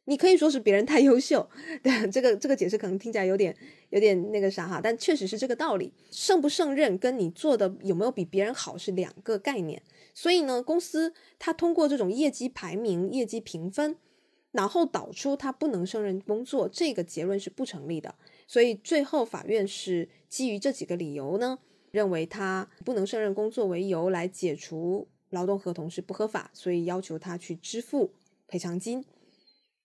[0.06, 1.48] 你可以说是别人太优秀，
[1.82, 3.56] 对这个这个解释可能听起来有点
[3.90, 5.92] 有点那个啥哈，但确实是这个道理。
[6.10, 9.82] 胜不胜任跟你做的有没有比别人好是两个概念。
[10.12, 13.96] 所以呢，公司他通过这种业绩排名、业绩评分。
[14.54, 18.14] 然后导出他不能胜任工作，这个结论是不成立的。
[18.46, 21.58] 所以最后法院是基于这几个理由呢，
[21.90, 28.12] 认为他不能胜任工作为由来解除劳动合同是不合法，所以要求他去支付
[28.46, 29.04] 赔偿金。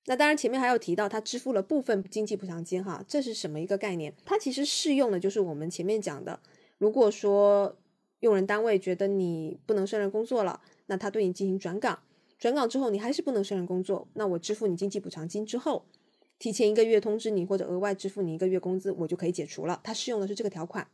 [0.05, 4.13] 那当然前面还有提到他支付了部分经济补偿金，哈，这是什么一个概念？
[4.23, 6.39] 它其实适用的就是我们前面讲的，
[6.77, 7.75] 如果说
[8.19, 11.99] 用人单位觉得你不能胜任工作了，那他对你进行转岗。
[12.39, 15.85] 转岗之后，你还是不能胜任工作，那我支付你经济补偿金之后，
[16.39, 19.81] 提前一个月通知你或者额外支付你一个月工资，我就可以解除了。
[19.83, 20.87] 它适用的是这个条款，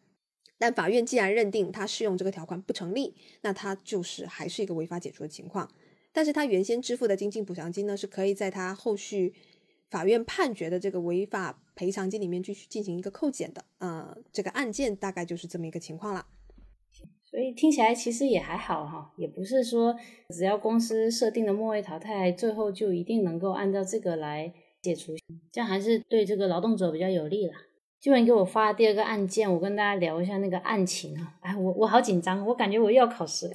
[0.57, 5.69] 但法院既然认定它适用这个条款不成立，那它就是还是一个违法解除的情况。
[6.11, 9.33] 但是他原先支付的经济补偿金呢，是可以在他后续
[9.89, 13.65] 法院判决的这个违法赔偿金里面继续进行一个扣减的。
[13.79, 16.25] 呃，这个案件大概就是这么一个情况了。
[17.35, 19.93] 所以听起来其实也还好哈，也不是说
[20.29, 25.11] 只要公司设定的末位淘汰，最后就一定能够按照这个来解除，
[25.51, 27.51] 这样还是对这个劳动者比较有利了。
[27.99, 31.33] 就文给我发第二个案件，我跟大家聊一下那个案情啊。
[31.41, 33.53] 哎，我我好紧张，我感觉我又要考试了。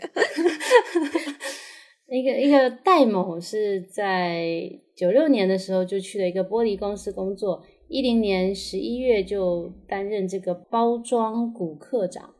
[2.12, 12.34] 一个一个戴某是在九六年的时候就去了一个玻璃公司工作，一零年十一月就担任这个包装股科长。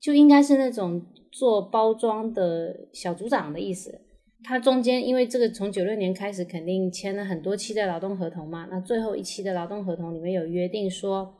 [0.00, 4.00] 就应该是那种做包装的小组长的意思。
[4.44, 11.34] 他中间因为这个从九六年开始肯定签了很多期的劳动合同嘛，那最后一期的劳动合同里面有约定说，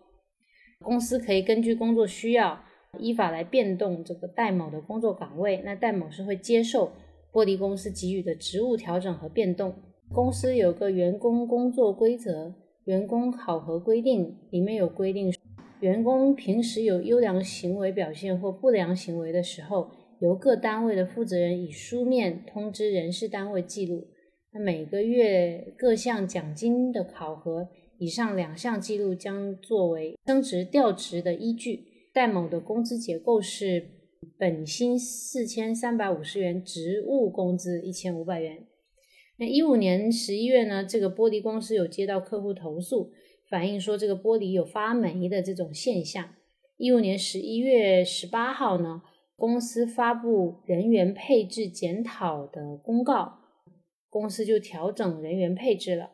[0.81, 2.59] 公司可以根据工作需要
[2.99, 5.63] 依法来变动这个戴某的工作岗位。
[5.65, 6.91] 那戴某是会接受
[7.33, 9.75] 玻璃公司给予的职务调整和变动。
[10.13, 12.55] 公司有个员工工作规则、
[12.87, 15.33] 员工考核规定，里面有规定。
[15.81, 24.09] 员工平时有优良行为表现或不良行为的时候，由各单位的负责人以书面通知人事单位记录。
[24.53, 27.69] 那每个月各项奖金的考核，
[27.99, 31.85] 以上两项记录将作为升职调职的依据。
[32.15, 33.91] 戴某的工资结构是
[34.39, 38.67] 本薪四千三百五十元，职务工资一千五百元。
[39.39, 43.13] 那一五年十一月呢，这个玻璃公司有接到客户投诉。
[43.49, 46.31] 反映说这个玻璃有发霉的这种现象。
[46.77, 49.03] 一五年十一月十八号呢，
[49.37, 53.39] 公司发布人员配置检讨的公告，
[54.11, 56.11] 公司就调整人员配置了。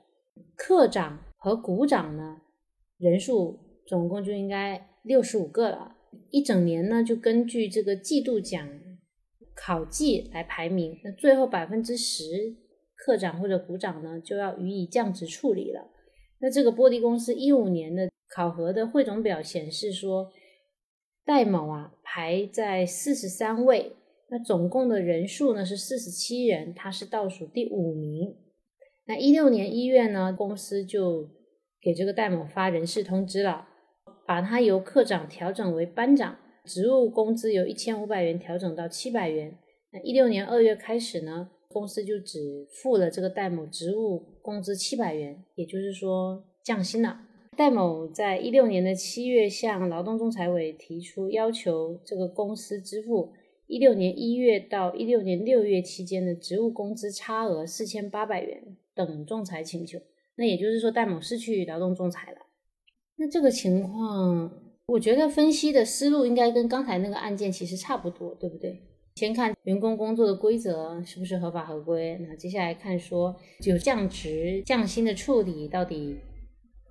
[0.55, 2.43] 科长和股长呢，
[2.99, 5.97] 人数总共就应该六十五个了。
[6.31, 8.69] 一整年呢，就根据这个季度奖
[9.55, 11.01] 考绩来排名。
[11.03, 12.57] 那最后百分之十
[12.95, 15.89] 科长或者股长呢，就要予以降职处理了。
[16.43, 20.33] 那这个玻璃公司一五年的考核的汇总表显示说，
[21.25, 23.93] 戴某啊排在四十三位，
[24.29, 28.35] 那总共的人数呢是四十七人，他是倒数第五名。
[29.07, 31.29] 那一六年一月呢，公司就
[31.81, 33.69] 给这个戴某发人事通知了，
[34.27, 39.57] 把他由科长调整为班长，职务工资由一千五百元调整到七百元。
[39.93, 41.51] 那一六年二月开始呢？
[41.73, 47.21] 公司就只付了这个戴某职务工资七百元，也就是说降薪了。
[47.57, 53.33] 戴某在一六年的七月向劳动仲裁委提出要求，这个公司支付
[53.67, 59.99] 一六年一月到一六年六月期间的职务工资差额四千八百元等仲裁请求。
[60.37, 62.39] 那也就是说，戴某是去劳动仲裁了。
[63.17, 64.51] 那这个情况，
[64.87, 68.81] 我觉得分析的思路应该跟刚才那个案件其实差不多，对不对？
[69.15, 76.17] 先看员工工作的规则是不是合法合规，那接下来看说就降职降薪的处理到底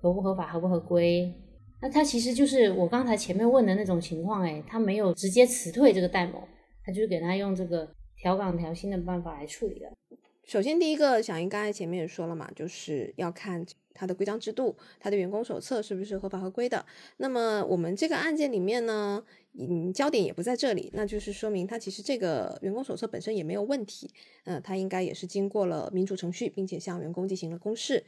[0.00, 1.32] 合不合法合不合规？
[1.80, 6.46] 那他其实就是我刚才前面问的那种情况，哎，他没有直接辞退这个戴某，
[6.84, 9.90] 他就是给他用这个调岗调薪的办法来处理的。
[10.44, 13.64] 首先第一个，小英刚才前面也说了嘛，就是要看
[13.94, 16.86] 他的规章制度，他的员工手册是不是合法合规的。
[17.16, 19.24] 那么我们这个案件里面呢？
[19.58, 24.10] 嗯，焦点也不在这里，那就是说明他其实这个员工手册本身也没有问题，
[24.44, 28.04] 嗯，他应该也是经过了民主程序，并且向员工进行了公示。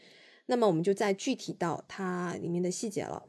[0.46, 3.24] 那么我们就再具体到它里面的细节了。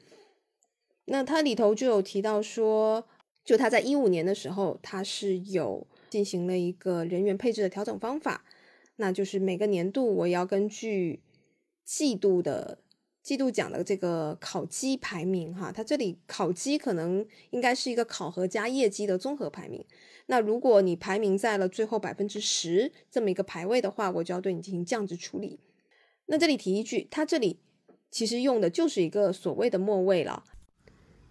[1.05, 3.05] 那它里头就有提到说，
[3.43, 8.45] 就他在一五年的时候，他是有进行了一个人员配置的调整方法，
[8.95, 11.21] 那就是每个年度我要根据
[11.83, 12.79] 季度的。
[13.25, 19.83] 季度奖的这个考绩排名，哈，它这里考绩可能应该是一个考核加业绩的综合排名。
[20.27, 25.59] 那如果你排名在了最后百分之十这么一个排位的话，我就要对你进行降职处理。
[26.27, 27.59] 那这里提一句，它这里
[28.11, 30.43] 其实用的就是一个所谓的末位了。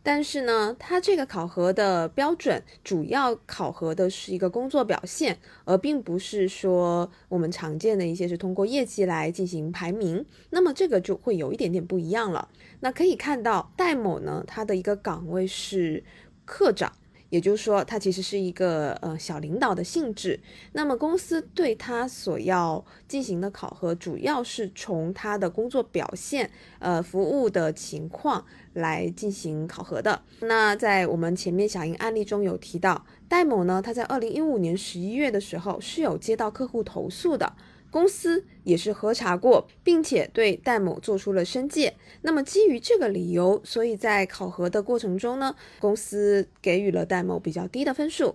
[0.05, 10.27] 但是呢，它这个考核的标准主要考核的是一个工作表现，而并不是说我们常见的一些是通过业绩来进行排名。
[10.51, 12.51] 那么这个就会有一点点不一样了。
[12.81, 16.05] 那可以看到戴某呢，他的一个岗位是
[16.45, 16.93] 课长。
[17.35, 20.39] 也就是说，他其实是一个呃小领导的性质。
[20.70, 30.22] 那么公司对他所要进行的考核，主要是从他的工作表现、呃服务的情况来进行考核的。
[30.43, 37.53] 那在我们前面小英案例中有提到，戴某呢，他在二零一五年十一月的时候是有接到客户投诉的。
[37.95, 41.95] 公司也是核查过，并且对戴某做出了申诫。
[42.22, 48.34] 那么基于这个理由，所以在考核的过程中呢，公司给予了戴某比较低的分数。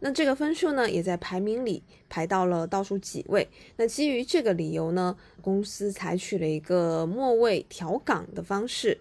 [0.00, 3.48] 那这个分数呢，也在排名里排到了倒数几位。
[3.76, 8.98] 那基于这个理由呢，公司采取了一个末位调岗的方式。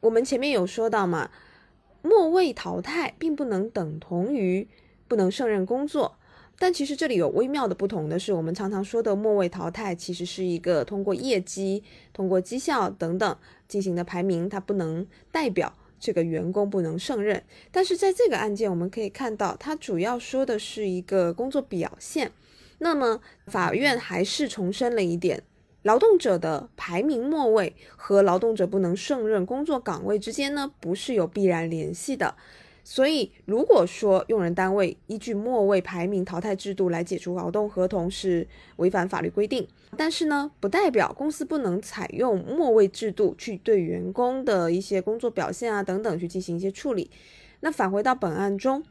[0.00, 1.30] 我们前面有说到嘛，
[2.00, 4.66] 末位淘汰并不能等同于
[5.06, 6.16] 不能胜任工作。
[6.58, 13.36] 但其实这里有微妙的不同的是，我们常常说的末位淘汰，其实是一个通过业绩、通过绩效等等
[13.68, 15.72] 进行的排名，它不能代表。
[15.98, 17.42] 这个员工不能胜任，
[17.72, 22.32] 但是在这个案件我们可以看到，它主要说的是一个工作表现。
[22.78, 25.42] 那么法院还是重申了一点，
[25.82, 32.36] 劳动者的排名末位和劳动者不能胜任工作岗位之间呢，不是有必然联系的。
[32.88, 39.66] 所以，如果说用人单位依据末位排名淘汰制度来解除劳动合同是违反法律规定，
[39.96, 47.10] 但是呢，不代表公司不能采用末位制度去对员工的一些工作表现啊等等去进行一些处理。
[47.58, 48.84] 那返回到本案中，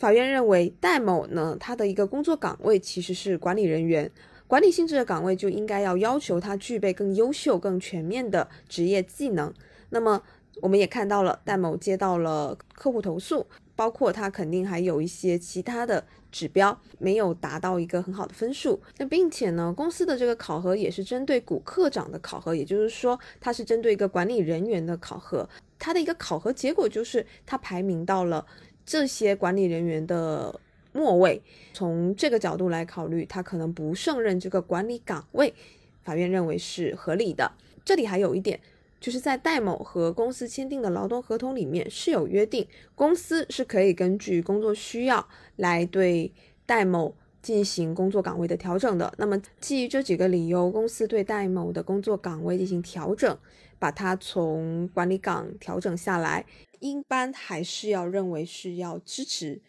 [0.00, 4.10] 法院认为戴某呢，他的一个工作岗位其实是管理人员，
[4.48, 9.54] 管理性质的岗位就应该要要求他具备更优秀、更全面的职业技能。
[9.90, 10.24] 那么。
[10.60, 13.46] 我们也看到了戴某接到了客户投诉，
[13.76, 18.80] 包括他肯定还有一些其他的指标没有达到一个很好的分数。
[18.98, 25.48] 那并且呢，公司的这个考核也是针对股科长的考核，也就是说，它是针对一个管理人员的考核。
[25.78, 28.44] 它的一个考核结果就是他排名到了
[28.84, 30.60] 这些管理人员的
[30.92, 31.40] 末位。
[31.72, 35.54] 从这个角度来考虑，他可能不胜任这个管理岗位，
[36.02, 37.52] 法院认为是合理的。
[37.84, 38.58] 这里还有一点。
[39.00, 46.32] 就是在戴某和公司签订的劳动合同里面是有约定，公司是可以根据工作需要来对
[46.66, 49.14] 戴某进行工作岗位的调整的。
[49.16, 53.38] 那么基于这几个理由，公司对戴某的工作岗位进行调整，
[53.78, 56.44] 把他从管理岗调整下来，
[56.80, 59.62] 一般还是要认为是要支持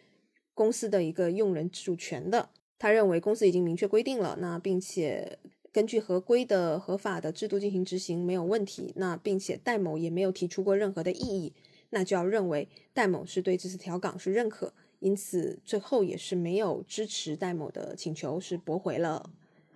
[0.54, 2.50] 公司的一个用人自主权的。
[2.78, 5.38] 他认为公司已经明确规定了，那并且。
[5.72, 11.52] 根据合规的合法的制度进行执行没有问题，那并且戴某也没有提出过任何的异议，
[11.90, 19.30] 那就要认为戴某是对这次调岗是认可，因此最后也是没有支持戴某的请求，是驳回了，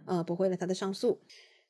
[0.05, 1.21] 呃，驳回了他的上诉。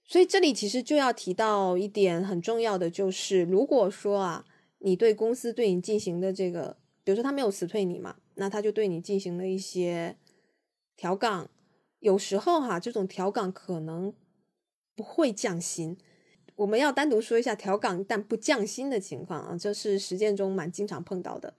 [0.06, 4.44] 所以这里其实就要提到一点很重要的，就是如果说啊，
[4.78, 10.16] 你对公司对你进行的这个，比如说他没有辞退你嘛，那他就对你进行了一些
[10.96, 11.50] 调岗。
[12.04, 14.12] 有时候哈，这种调岗可能
[14.94, 15.96] 不会降薪。
[16.56, 21.54] 我们要单独说一下调岗但不降薪的情况啊，这是实践中蛮经常碰到的。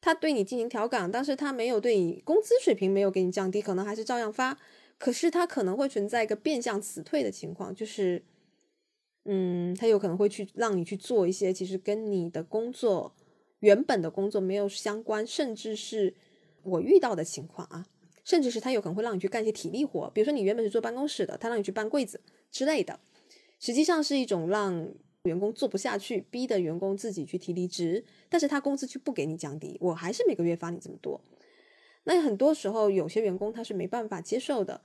[0.00, 4.56] 他对你进行调岗，但是他没有对你工资水平没有给你降低，可能还是照样发。
[4.98, 8.22] 可是他可能会存在一个变相辞退的情况，就是，
[9.24, 13.16] 嗯，他有可能会去让你去做一些其实跟你的工作
[13.58, 16.14] 原本的工作没有相关，甚至是
[16.62, 17.88] 我遇到的情况啊。
[18.24, 22.20] 甚至是他有可能会让你去干一些体力活，比如说你原本是坐办公室的，他让你去搬柜子
[22.50, 23.00] 之类的，
[23.58, 24.88] 实际上是一种让
[25.24, 31.20] 员工做不下去，逼的员工自己去提离职，但是他工资却不给你降低，我还是每个月发你这么多。
[32.04, 34.80] 那很多时候有些员工他是没办法接受的。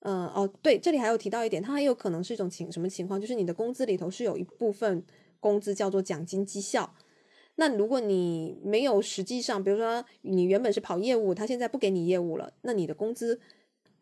[0.00, 5.02] 嗯，哦，对，这里还有提到一点，他还有可能是一种情什么情况，就是你的工资里头是有一部分
[5.40, 6.94] 工资叫做奖金绩效。
[7.58, 13.40] 那如果你没有实际上，比如说你原本是跑业务，他现在不给你业务了，那你的工资、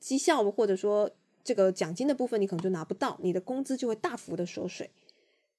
[0.00, 1.08] 绩效或者说
[1.44, 4.90] 这个奖金的部分，你可能就拿不到，你的工资就会大幅的缩水。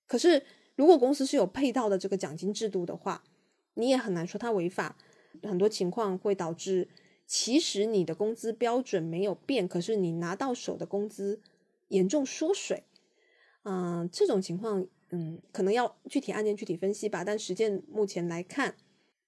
[0.08, 0.44] 可是
[0.76, 3.24] 如果公司是有配套的这个奖金制度的话，
[3.76, 4.98] 你也很难说它违法。
[5.44, 6.90] 很多情况会导致，
[7.26, 11.40] 其实你的工资标准没有变，可是你拿到手的工资
[11.88, 12.84] 严重缩水。
[13.64, 14.86] 嗯，这种情况。
[15.12, 18.76] 嗯，可能要具体案件具体分析吧，但实践目前来看，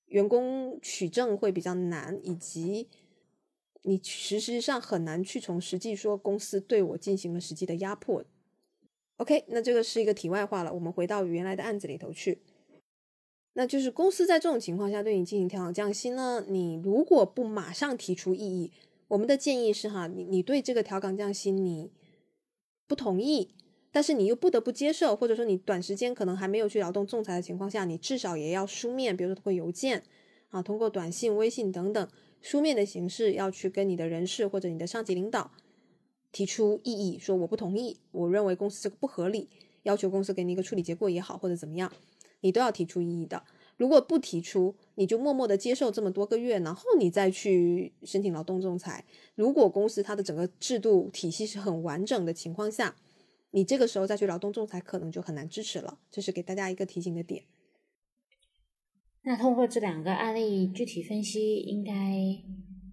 [0.08, 2.88] 员工取证会比较难，以及
[3.84, 8.26] 你实际上很难去从实际说公司对我进行了实际的压迫。
[9.18, 12.42] OK，那这个是一个题外话了，我们回到原来的案子里头去，
[13.54, 18.72] 那就是公司在这种情况下对你进行调岗降薪呢，你如果不马上提出异议，
[19.08, 21.92] 我们的建议是哈，你你对这个调岗降薪你
[22.88, 23.50] 不同意。
[23.98, 30.04] 但是你又不得不接受，或者说你短时间可能还没有去劳动仲裁的情况下，你至少也要书面，比如说通过邮件
[30.50, 32.08] 啊，通过短信、微信等等
[32.40, 35.50] 书面的形式，要去跟你的人事或者你的上级领导
[36.32, 39.50] 提出异议，说我不同意，我认为公司这个不合理，
[39.82, 41.92] 要求公司给你一个处理结果也好，或者怎么样，
[42.42, 43.42] 你都要提出异议的。
[43.78, 49.04] 如果不提出，你就默默的接受这么多个月，然后你再去申请劳动仲裁。
[49.34, 52.96] 如果公司它的整个制度体系是很完整的情况下，
[53.52, 56.00] 你这个时候再去劳动仲裁，可能就很难支持了。
[56.12, 57.44] 这是给大家一个提醒的点。
[59.24, 61.94] 那通过这两个案例具体分析，应该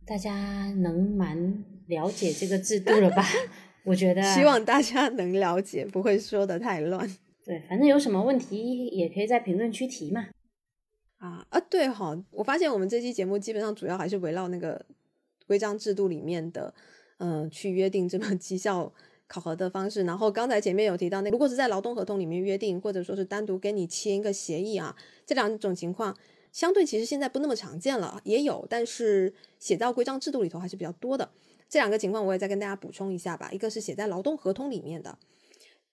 [0.05, 3.25] 大家能蛮了解这个制度了吧？
[3.85, 7.09] 我觉得，希望大家能了解，不会说的太乱。
[7.45, 10.29] 对，反正有什么问题也可以在评论区提嘛。
[11.19, 14.85] 啊啊，对哈，我发现我们这期节目基本上主要还是围绕那个
[15.47, 16.75] 规章制度里面的，
[17.19, 18.93] 嗯，去约定这个绩效
[19.27, 20.05] 考核的方式。
[20.05, 24.97] 然后刚才前面有提到，那如果是在劳动合同里面约定，或者说是单独跟你签一个协议啊，
[25.27, 26.17] 这两种情况。
[26.53, 31.29] 相对其实现在不那么常见了，也有，但是写到规章制度里头还是比较多的。
[31.69, 33.51] 这两个情况我也再跟大家补充一下吧。
[33.51, 35.19] 一个是写在劳动合同里面的，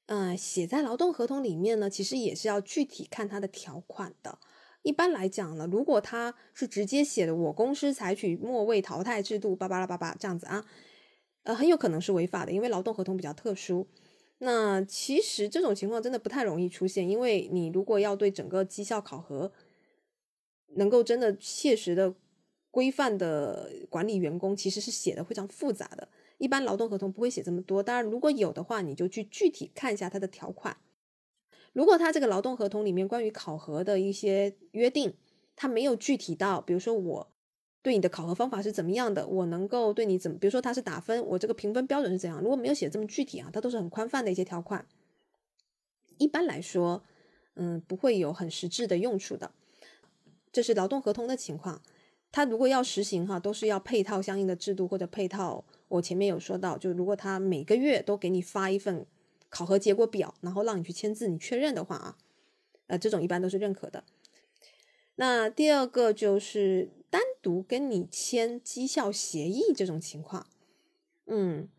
[0.05, 4.37] 嗯，写在劳动合同里面呢，其实也是要具体看它的条款的。
[4.83, 10.63] 一般来讲呢，如果他是直接写的我公司采取末位淘汰制度，叭叭啦叭叭这样子啊，
[11.43, 13.87] 呃，很有可能是违法的，因为劳动合同比较特殊。
[14.39, 19.51] 那其实这种情况真的不太容易出现，因为你如果要对整个绩效考核。
[20.75, 22.15] 能够真的切实的
[22.69, 26.07] 规范的管理员工，其实是写的非常复杂的。
[26.37, 30.77] 一般劳动合同不会写这么多，当然如果有的话，你就去具体看一下它的条款。
[31.73, 35.13] 如果他这个劳动合同里面关于考核的一些约定，
[35.57, 37.31] 他没有具体到，比如说我
[37.81, 44.85] 对你的考核方法是怎么样的，我能够对你怎么，比如说他是打分，我这个评分标准是怎样，如果没有写这么具体啊，它都是很宽泛的一些条款。
[46.17, 47.03] 一般来说，
[47.55, 49.51] 嗯，不会有很实质的用处的。
[50.51, 51.81] 这是劳动合同的情况，
[52.31, 55.65] 他如果要实行哈，都是要配套相应的制度或者配套。
[55.87, 59.05] 我前面有说到，就如果他每个月都给你发一份
[59.49, 62.17] 考核结果表，然后让你去签字，你确认的话啊，
[62.87, 64.03] 呃，这种一般都是认可的。
[65.15, 70.47] 那第二个就是单独跟你签绩效协议这种情况，
[71.27, 71.69] 嗯，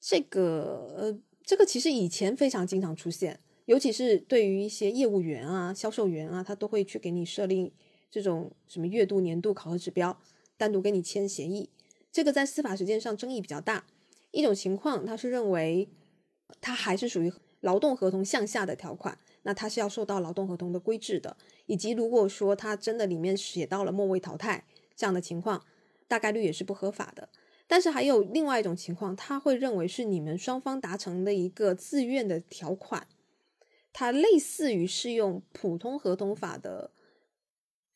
[0.00, 7.72] 这个呃，这个其实以前非常经常出现，尤其是对于一些业务员啊、销售员啊，他都会去给你设立。
[8.12, 10.20] 这种什么月度、年度考核指标，
[10.56, 11.70] 单独跟你签协议，
[12.10, 13.86] 这个在司法实践上争议比较大。
[14.32, 15.88] 一种情况，他是认为
[16.60, 21.36] 他还是属于劳动合同向下的条款，那他是要受到劳动合同的规制的。
[21.66, 24.64] 以及如果说他真的里面写到了末位淘汰
[25.00, 25.64] 这样的情况，
[26.06, 27.30] 大概率也是不合法的。
[27.66, 33.06] 但是还有另外一种情况，他会认为是你们双方达成的一个自愿的条款，
[33.94, 36.90] 它类似于适用普通合同法的。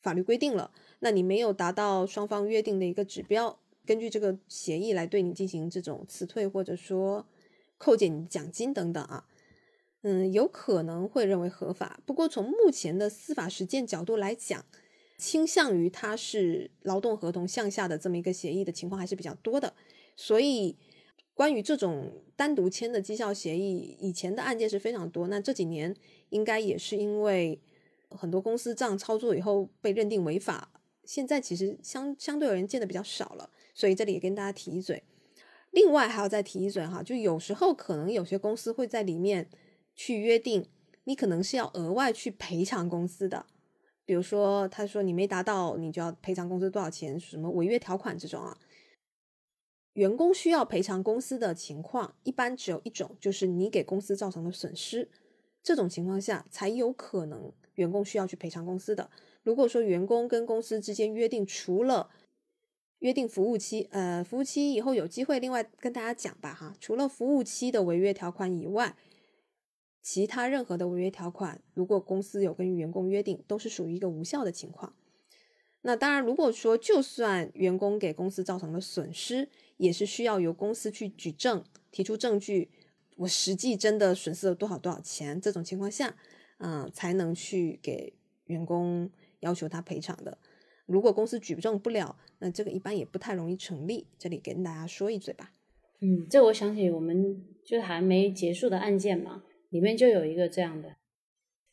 [0.01, 7.27] 法律规定了，那你没有达到双方约定的一个指标，根据这个协议来对你进行这种辞退或者说
[7.79, 9.25] 扣减你奖金等等啊，
[10.03, 11.99] 嗯，有可能会认为合法。
[12.05, 14.65] 不过从目前的司法实践角度来讲，
[15.17, 19.73] 倾向于它是劳动合同向下的这么一个协议的情况还是比较多的。
[20.15, 20.77] 所以
[21.33, 25.27] 关于这种单独签的绩效协议，以前的案件是非常多。
[25.27, 25.95] 那这几年
[26.29, 27.59] 应该也是因为。
[28.11, 30.71] 很多公司这样操作以后被认定违法，
[31.03, 35.03] 现在其实相相对而言见的比较少了，所以这里也跟大家提一嘴。
[35.71, 39.49] 另外还要再提一嘴哈，就有时候可能有些公司会在里面
[39.95, 40.69] 去约定，
[41.05, 43.47] 你可能是要额外去赔偿公司的，
[44.05, 48.57] 比如说他说你没达到，你就要赔偿公司多少钱，什么违约条款这种啊。
[49.93, 55.09] 员工需要赔偿公司的情况，一般只有一种，就是你给公司造成的损失，
[55.63, 57.51] 这种情况下才有可能。
[57.75, 59.09] 员工需要去赔偿公司的。
[59.43, 62.09] 如果说员工跟公司之间约定，除了
[62.99, 66.73] 约定服务期，呃，服务期以后有机会另外跟大家讲吧，哈。
[66.79, 68.95] 除了服务期的违约条款以外，
[70.05, 74.95] 其他任何的违约条款，如果公司有跟员工约定，都是属于一个无效的情况。
[75.81, 82.69] 那当然，如果说就算员工给公司造成了损失，也是需要由公司去举证，提出证据，
[83.17, 85.41] 我实际真的损失了多少多少钱。
[85.41, 86.15] 这种情况下。
[86.57, 88.13] 嗯，才能去给
[88.45, 90.37] 员工要求他赔偿的。
[90.85, 94.07] 如果公司举证不了，那这个一般也不太容易成立。
[94.17, 95.51] 这里跟大家说一嘴吧。
[95.99, 99.43] 嗯，这我想起我们就还没结束的案件嘛，
[99.75, 100.95] 里面就有一个这样的，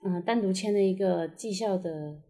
[0.04, 2.20] 嗯，单独签了一个绩效的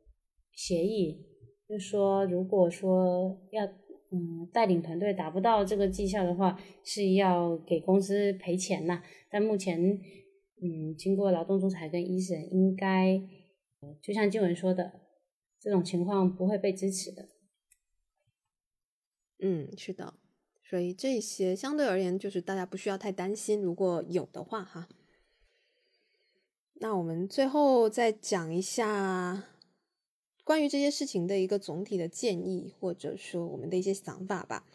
[0.53, 1.25] 协议，
[1.67, 3.65] 就说如果说要
[4.11, 9.03] 嗯带领团队达不到这个绩效的话，是要给公司赔钱呐。
[9.31, 9.99] 但目前。
[10.65, 13.21] 嗯，经过劳动仲裁跟一审，应该
[14.01, 14.93] 就像静文说的，
[15.59, 17.29] 这种情况不会被支持的。
[19.41, 20.15] 嗯，是的，
[20.63, 24.89] 所以这些相对而言，就是大家不需要太担心，如果有的话哈。
[26.83, 29.45] 那我们最后再讲一下
[30.43, 34.67] 关于这些事情的一个总体的建议，或者说我们的一些想法吧。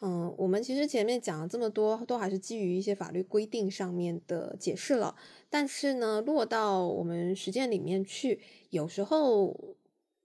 [0.00, 5.14] 嗯，我们其实前面讲了这么多，都还是基于一些法律规定上面的解释了。
[5.48, 8.40] 但是呢，落到我们实践里面去，
[8.70, 9.76] 有时候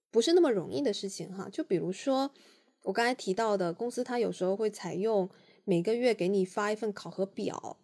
[0.09, 1.47] 不是那么容易的事情哈。
[1.51, 2.31] 就比如说，
[2.81, 5.29] 我刚才提到的公司，它有时候会采用
[5.65, 7.77] 每个月给你发一份考核表，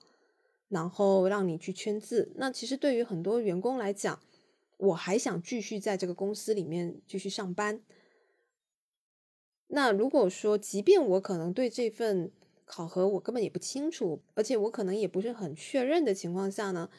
[0.73, 2.31] 然后让你去签字。
[2.35, 4.19] 那其实对于很多员工来讲，
[4.77, 7.79] 我还想继续在这个公司里面继续上班。
[9.67, 12.31] 那如果说，即便我可能对这份
[12.65, 16.89] 考核我根本也不清楚，而且我可能也不是很确认的情况下呢，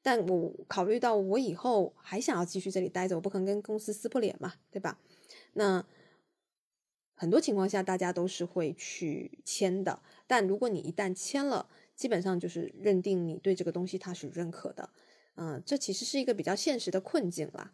[0.00, 5.00] 但我考虑到我以后还想要继续这里待着，我不可能跟公司撕破脸嘛，对吧？
[5.54, 5.84] 那
[7.16, 14.90] 很多情况下大家都是会去签的，但如果你一旦签了，基本上就是认定你对这个东西它是认可的，
[15.36, 17.72] 嗯，这其实是一个比较现实的困境啦。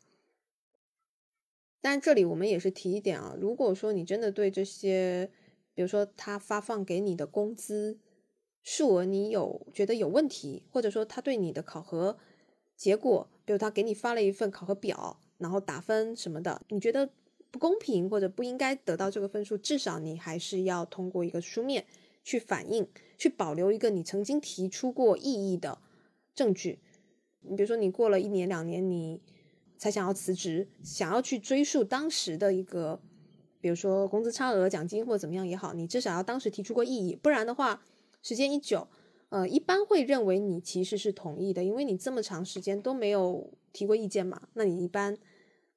[1.81, 5.31] 但这里我们也是提一点啊，如果说你真的对这些，
[5.75, 7.99] 比如说他发放给你的工资
[8.63, 12.19] 数额你有觉得有问题，或者说他对你的考核
[12.77, 17.11] 结果，比如他给你发了一份考核表，然后打分什么的，你觉得
[17.51, 21.87] 不公平或者不应该得到这个分数，至少你还是要通过一个书面
[22.23, 25.79] 去反映，去保留一个你曾经提出过异议的
[26.35, 26.79] 证据。
[27.41, 29.21] 你比如说你过了一年两年，你。
[29.83, 33.01] 才想要辞职，想要去追溯当时的一个，
[33.63, 37.83] 比如说工资差额、奖金或者怎么样也好，你至少要当时提出过异议，不然的话，
[38.21, 38.89] 时间一久，
[39.31, 45.17] 呃，一般会认为你其实是同意的，因为你这么长时间都没有提过意见嘛，那你一般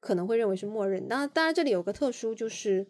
[0.01, 1.07] 可能会认为是默认。
[1.07, 2.85] 那当然这里有个特殊，就是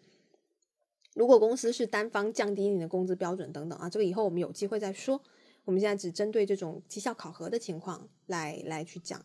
[1.14, 5.20] 如果公司是单方降低你的工资标准等等啊，这个以后我们有机会再说。
[5.64, 9.24] 我们现在只针对这种绩效考核的情况来来去讲。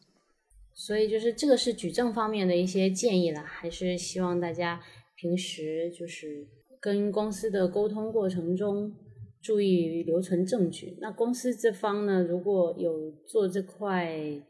[0.73, 4.81] 所以就是这个是举证方面的一些建议了，还是希望大家
[5.15, 6.47] 平时就是
[6.79, 8.95] 跟公司的沟通过程中
[9.41, 10.97] 注意留存证据。
[11.01, 14.41] 那公司这方呢，如果有做这块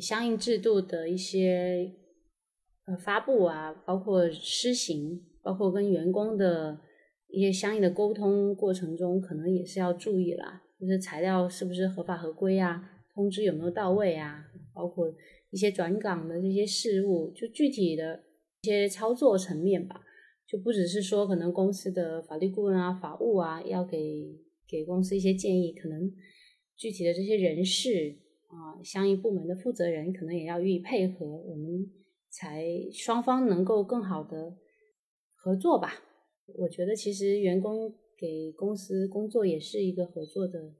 [0.00, 1.92] 相应制度的一些
[2.86, 6.80] 呃发布啊，包括施行，包括跟员工的
[7.28, 14.46] 一些相应的沟通过程中，可能也是要注意啦，就是材料是不是合法合规啊，通知有没有到位啊。
[14.74, 15.14] 包括
[15.50, 18.24] 一些转岗的这些事务，就具体的
[18.62, 20.00] 一些操作层面吧，
[20.46, 24.34] 就不只是说可能公司的法律顾问啊、法务啊要给
[24.66, 26.10] 给公司一些建议，可能
[26.74, 28.16] 具体的这些人事
[28.48, 31.86] 啊、相应部门的负责人可能也要予以配合，我们
[32.30, 34.56] 才双方能够更好的
[35.42, 35.94] 合作吧。
[36.46, 40.72] 我觉得其实员工给公司工作也是一个合作的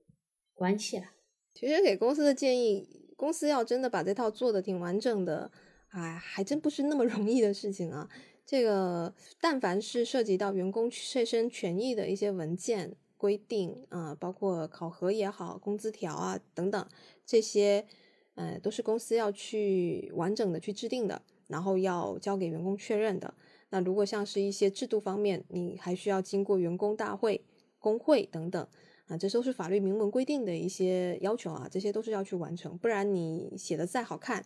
[0.55, 1.15] 关系啦。
[1.53, 3.01] 其实给公司的建议。
[3.15, 5.49] 公司要真的把这套做的挺完整的，
[5.91, 8.09] 哎，还真不是那么容易的事情啊。
[8.45, 16.89] 这个，但凡是涉及到员工切身权益的一些文件规定啊，包括考核也好、工资条啊等等，
[17.25, 17.87] 这些，
[18.35, 23.33] 呃，都是公司要去完整的去制定的，然后要交给员工确认的。
[23.73, 27.43] 那如果像是一些制度方面，你还需要经过员工大会、
[27.79, 28.69] 工会等等。
[29.07, 34.45] 啊，这都是法律明文规定的一些要求啊，这些都是要去完成，不然你写的再好看，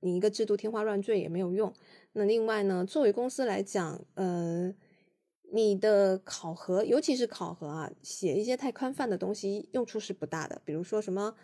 [0.00, 1.72] 你一个制度天花乱坠也没有用。
[2.12, 4.72] 那另外呢，作为公司来讲，呃，
[5.52, 10.62] 你的考核，尤其是考核啊，写一些太宽泛的东西，用处是不大的。
[10.64, 11.34] 比如说什么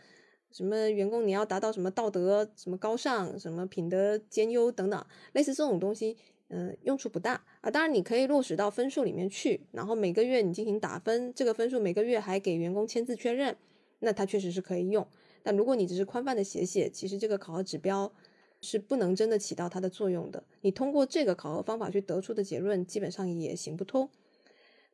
[0.51, 6.17] 什么员工你要达到什么道德什么高尚，什么品德兼优等等，类似这种东西。
[6.49, 7.71] 嗯，用处不大啊。
[7.71, 13.57] 当然，你可以落实到分数里面去，然后每个月你进行打分，这个分数每个月还给员工签字确认，
[14.01, 15.07] 那它确实是可以用。
[15.43, 18.13] 但如果你只是宽泛的写写，其实这个考核指标
[18.61, 20.43] 是不能真的起到它的作用的。
[20.63, 24.09] 你通过这个考核方法去得出的结论，基本上也行不通。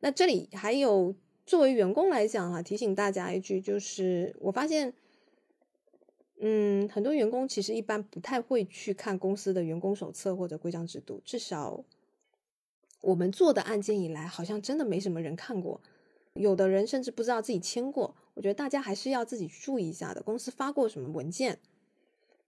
[0.01, 4.93] 那这里还有作为员工来讲哈，提醒大家一句，就是我发现。
[6.47, 11.83] 嗯，很多员工其实一般不太会去看公司的员工手册或者规章制度，至少
[13.01, 15.81] 我们做的案件以来，好像真的没什么人看过。
[16.33, 18.15] 有的人甚至不知道自己签过。
[18.35, 20.21] 我觉得大家还是要自己注意一下的。
[20.21, 21.57] 公司发过什么文件，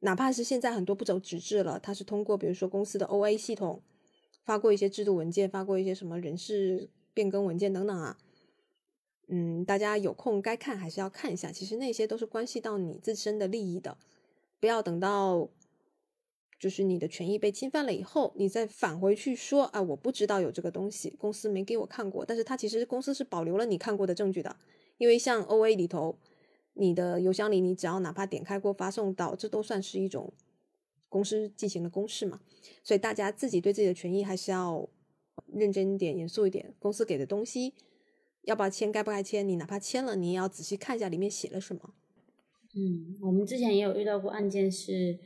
[0.01, 3.81] 哪怕是现在很多不走纸质了，它是通过比如说公司的 O A 系统
[4.45, 8.15] 发过一些制度文件，发过一些什么人事变更文件等等啊。
[9.30, 13.97] 嗯，大家有空该看还是要看一下，其实那些都是关系到你自身的利益的，
[14.59, 15.49] 不要等到
[16.57, 24.55] 就是你的权益被侵犯了以后，你再返回去说啊，我不知道有这个东西，公司没给我看过，但是他其实公司是保留了你看过的证据的，
[24.97, 26.17] 因为像 O A 里头，
[26.73, 30.32] 你的邮箱里你只要哪怕点开过发送到，这都算是一种
[31.09, 32.39] 公司进行的公示嘛，
[32.82, 34.88] 所以大家自己对自己的权益还是要
[35.53, 37.73] 认真一点、严肃一点，公司给的东西。
[38.47, 38.89] 要不要签？
[38.91, 39.45] 该不该签？
[39.45, 41.93] 你哪怕签了，你也要仔细看一下里面写了什么。
[42.73, 45.19] 嗯，我们之前也有遇到过案件是，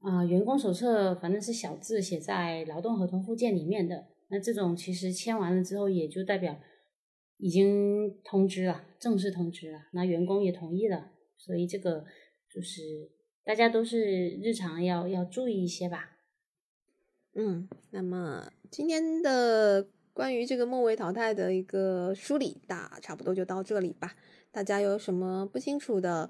[0.00, 6.60] 啊，员工手册反正是小字写在劳动合同附件里面的，那这种其实签完了之后，也就代表
[7.38, 12.04] 已经通知了，正式通知了，那员工也同意了，所以这个
[12.52, 13.10] 就是
[13.42, 16.18] 大家都是日常要要注意一些吧。
[17.34, 19.88] 嗯，那么今天的
[20.20, 24.12] 关于这个末位淘汰的一个梳理，大差不多就到这里吧。
[24.52, 26.28] 大家有什么不清楚的，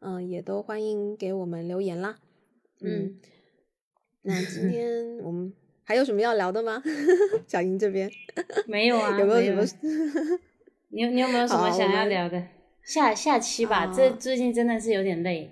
[0.00, 2.16] 嗯，也都欢迎给我们留言啦。
[2.82, 3.18] 嗯，
[4.20, 5.50] 那今天我们
[5.84, 6.82] 还有什么要聊的吗？
[7.48, 8.10] 小英这边
[8.68, 9.18] 没有啊？
[9.18, 10.38] 有没有什么？
[10.90, 12.46] 你有你有没有什么想要聊的？
[12.82, 15.50] 下下期吧，这最近真的是有点累。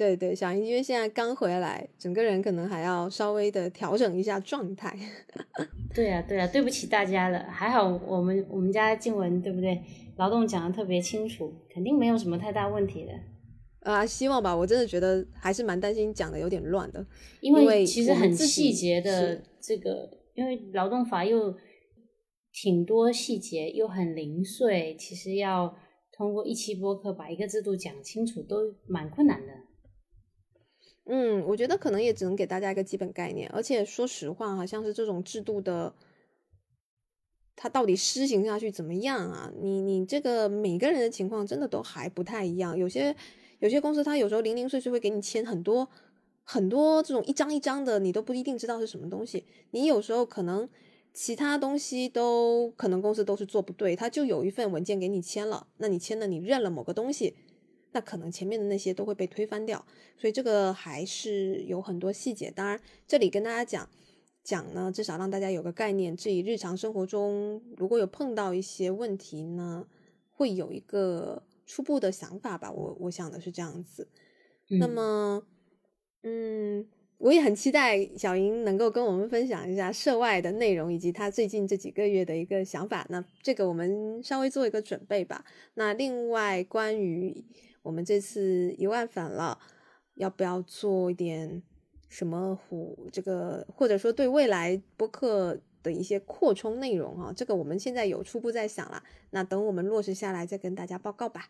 [0.00, 4.96] 对对，小英因为现在刚回来，整个人可能还要稍微的调整一下状态。
[5.94, 7.38] 对呀对呀，对不起大家了。
[7.50, 9.78] 还好我们我们家静文对不对？
[10.16, 13.12] 劳动讲的特别清楚，肯定没有什么太大问题的。
[13.80, 14.56] 啊，希望吧。
[14.56, 17.06] 我真的觉得还是蛮担心讲的有点乱的，
[17.42, 21.54] 因为其实很细节的这个，因为劳动法又
[22.54, 25.76] 挺多细节，又很零碎，其实要
[26.16, 29.52] 通过一期播客把一个制度讲清楚，都蛮困难的。
[31.12, 35.92] 嗯，我觉得可能也只能给大家一个基本概念，而且说实话，好像是这种制度的，
[37.56, 39.52] 它到底施行下去怎么样啊？
[39.60, 43.16] 你你这个每个人的情况真的都还不太一样，有些
[43.58, 45.88] 有些公司它有时候零零碎碎会给你签很多
[46.44, 49.44] 很多这种一张一张的，你都不一定知道是什么东西。
[49.72, 50.68] 你有时候可能
[51.12, 57.34] 其他东西都可能公司都是做不对，他就有一份文件给你签了，那你签了你认了某个东西。
[57.92, 59.84] 那可能前面的那些都会被推翻掉，
[60.16, 62.48] 所以这个还是有很多细节。
[62.50, 63.88] 当然，这里跟大家讲
[64.44, 69.86] 讲呢，至少让大家有个概念，至于日常生活中如果有碰到一些问题呢，
[70.30, 72.70] 会有一个初步的想法吧。
[72.70, 74.06] 我我想的是这样子。
[74.68, 75.42] 那么，
[76.22, 76.86] 嗯，
[77.18, 83.04] 我也很期待小莹能够跟我们分享一下涉外的内容，以及她最近这几个月的一个想法。
[83.10, 85.44] 那这个我们稍微做一个准备吧。
[85.74, 87.44] 那另外关于。
[87.82, 89.58] 我们这次一万粉了，
[90.14, 91.62] 要不要做一点
[92.08, 97.32] 什么虎这个，或者说对未来播客的一些扩充内容啊？
[97.34, 101.48] 这个我们现在有初步在想了，那等我们落实下来再跟大家报告吧。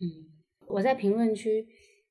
[0.00, 0.30] 嗯，
[0.68, 1.66] 我在评论区，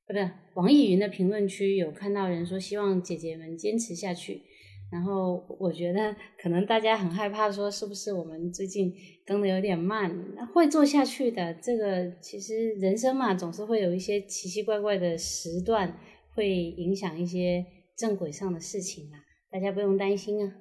[0.06, 4.42] 不对，网易云的评论区有看到人说希望姐姐们坚持下去。
[4.90, 8.94] 然后我觉得可能大家很害怕，说是不是我们最近
[9.26, 10.10] 更的有点慢？
[10.54, 11.54] 会做下去的。
[11.56, 16.00] 这个其实人生嘛，总是会有一些奇奇怪怪的时段，
[16.34, 17.66] 会影响一些
[17.98, 19.20] 正轨上的事情啊。
[19.52, 20.56] 大家不用担心啊。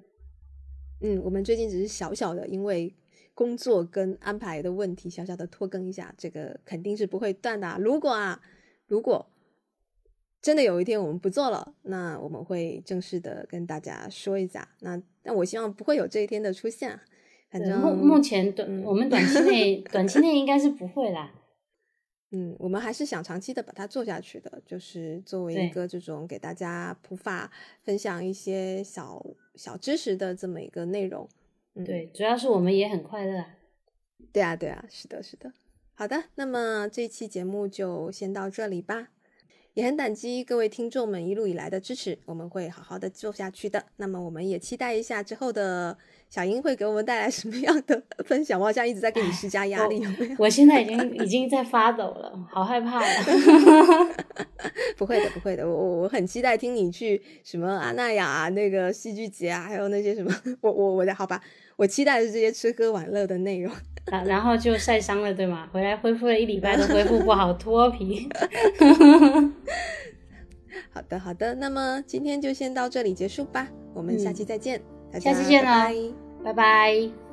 [1.03, 2.93] 嗯，我们最近只是小小的因为
[3.33, 7.77] 工作跟安排的问题，小小的拖更一下，这个肯定是不会断的。
[7.79, 8.41] 如果啊，
[8.89, 9.31] 如果。
[10.43, 14.69] 真的有一天我们不做了，那我们会正式的跟大家说一下。
[14.81, 16.99] 那但我希望不会有这一天的出现。
[17.49, 21.33] 反正目目前短我们短期内 短期内应该是不会啦。
[22.33, 27.51] 嗯，我们还是想长期的把它做下去的，就是作为一个这种给大家普法
[27.83, 29.25] 分享一些小
[29.55, 31.29] 小知识的这么一个内容。
[31.85, 33.45] 对，主要是我们也很快乐。
[34.33, 35.53] 对啊，对啊，是的，是的。
[35.95, 39.11] 好的，那么这期节目就先到这里吧。
[39.77, 43.85] 也很感激各位听众们一路以来的支持，我们会好好的做下去的。
[43.97, 45.99] 那么我们也期待一下之后的
[46.29, 48.59] 小英会给我们带来什么样的 分享。
[48.61, 50.37] 我好像一直在给你施加压力，有没有？
[50.39, 53.23] 我现在已经已经在发抖了，好害怕呀！
[54.97, 61.41] 不会的，不会的，我我我很期待听你去什么阿那亚那个戏剧节啊，还有那些什么，我我我的好吧，
[61.77, 63.73] 我期待的是这些吃喝玩乐的内容。
[64.07, 65.69] 然然后就晒伤了，对吗？
[65.73, 68.29] 回来恢复了一礼拜都恢复不好，脱皮。
[70.93, 74.81] 好的，好的，那么今天就先到这里结束吧，我们下期再见，
[75.13, 75.89] 下次见了，
[76.45, 77.26] 拜拜。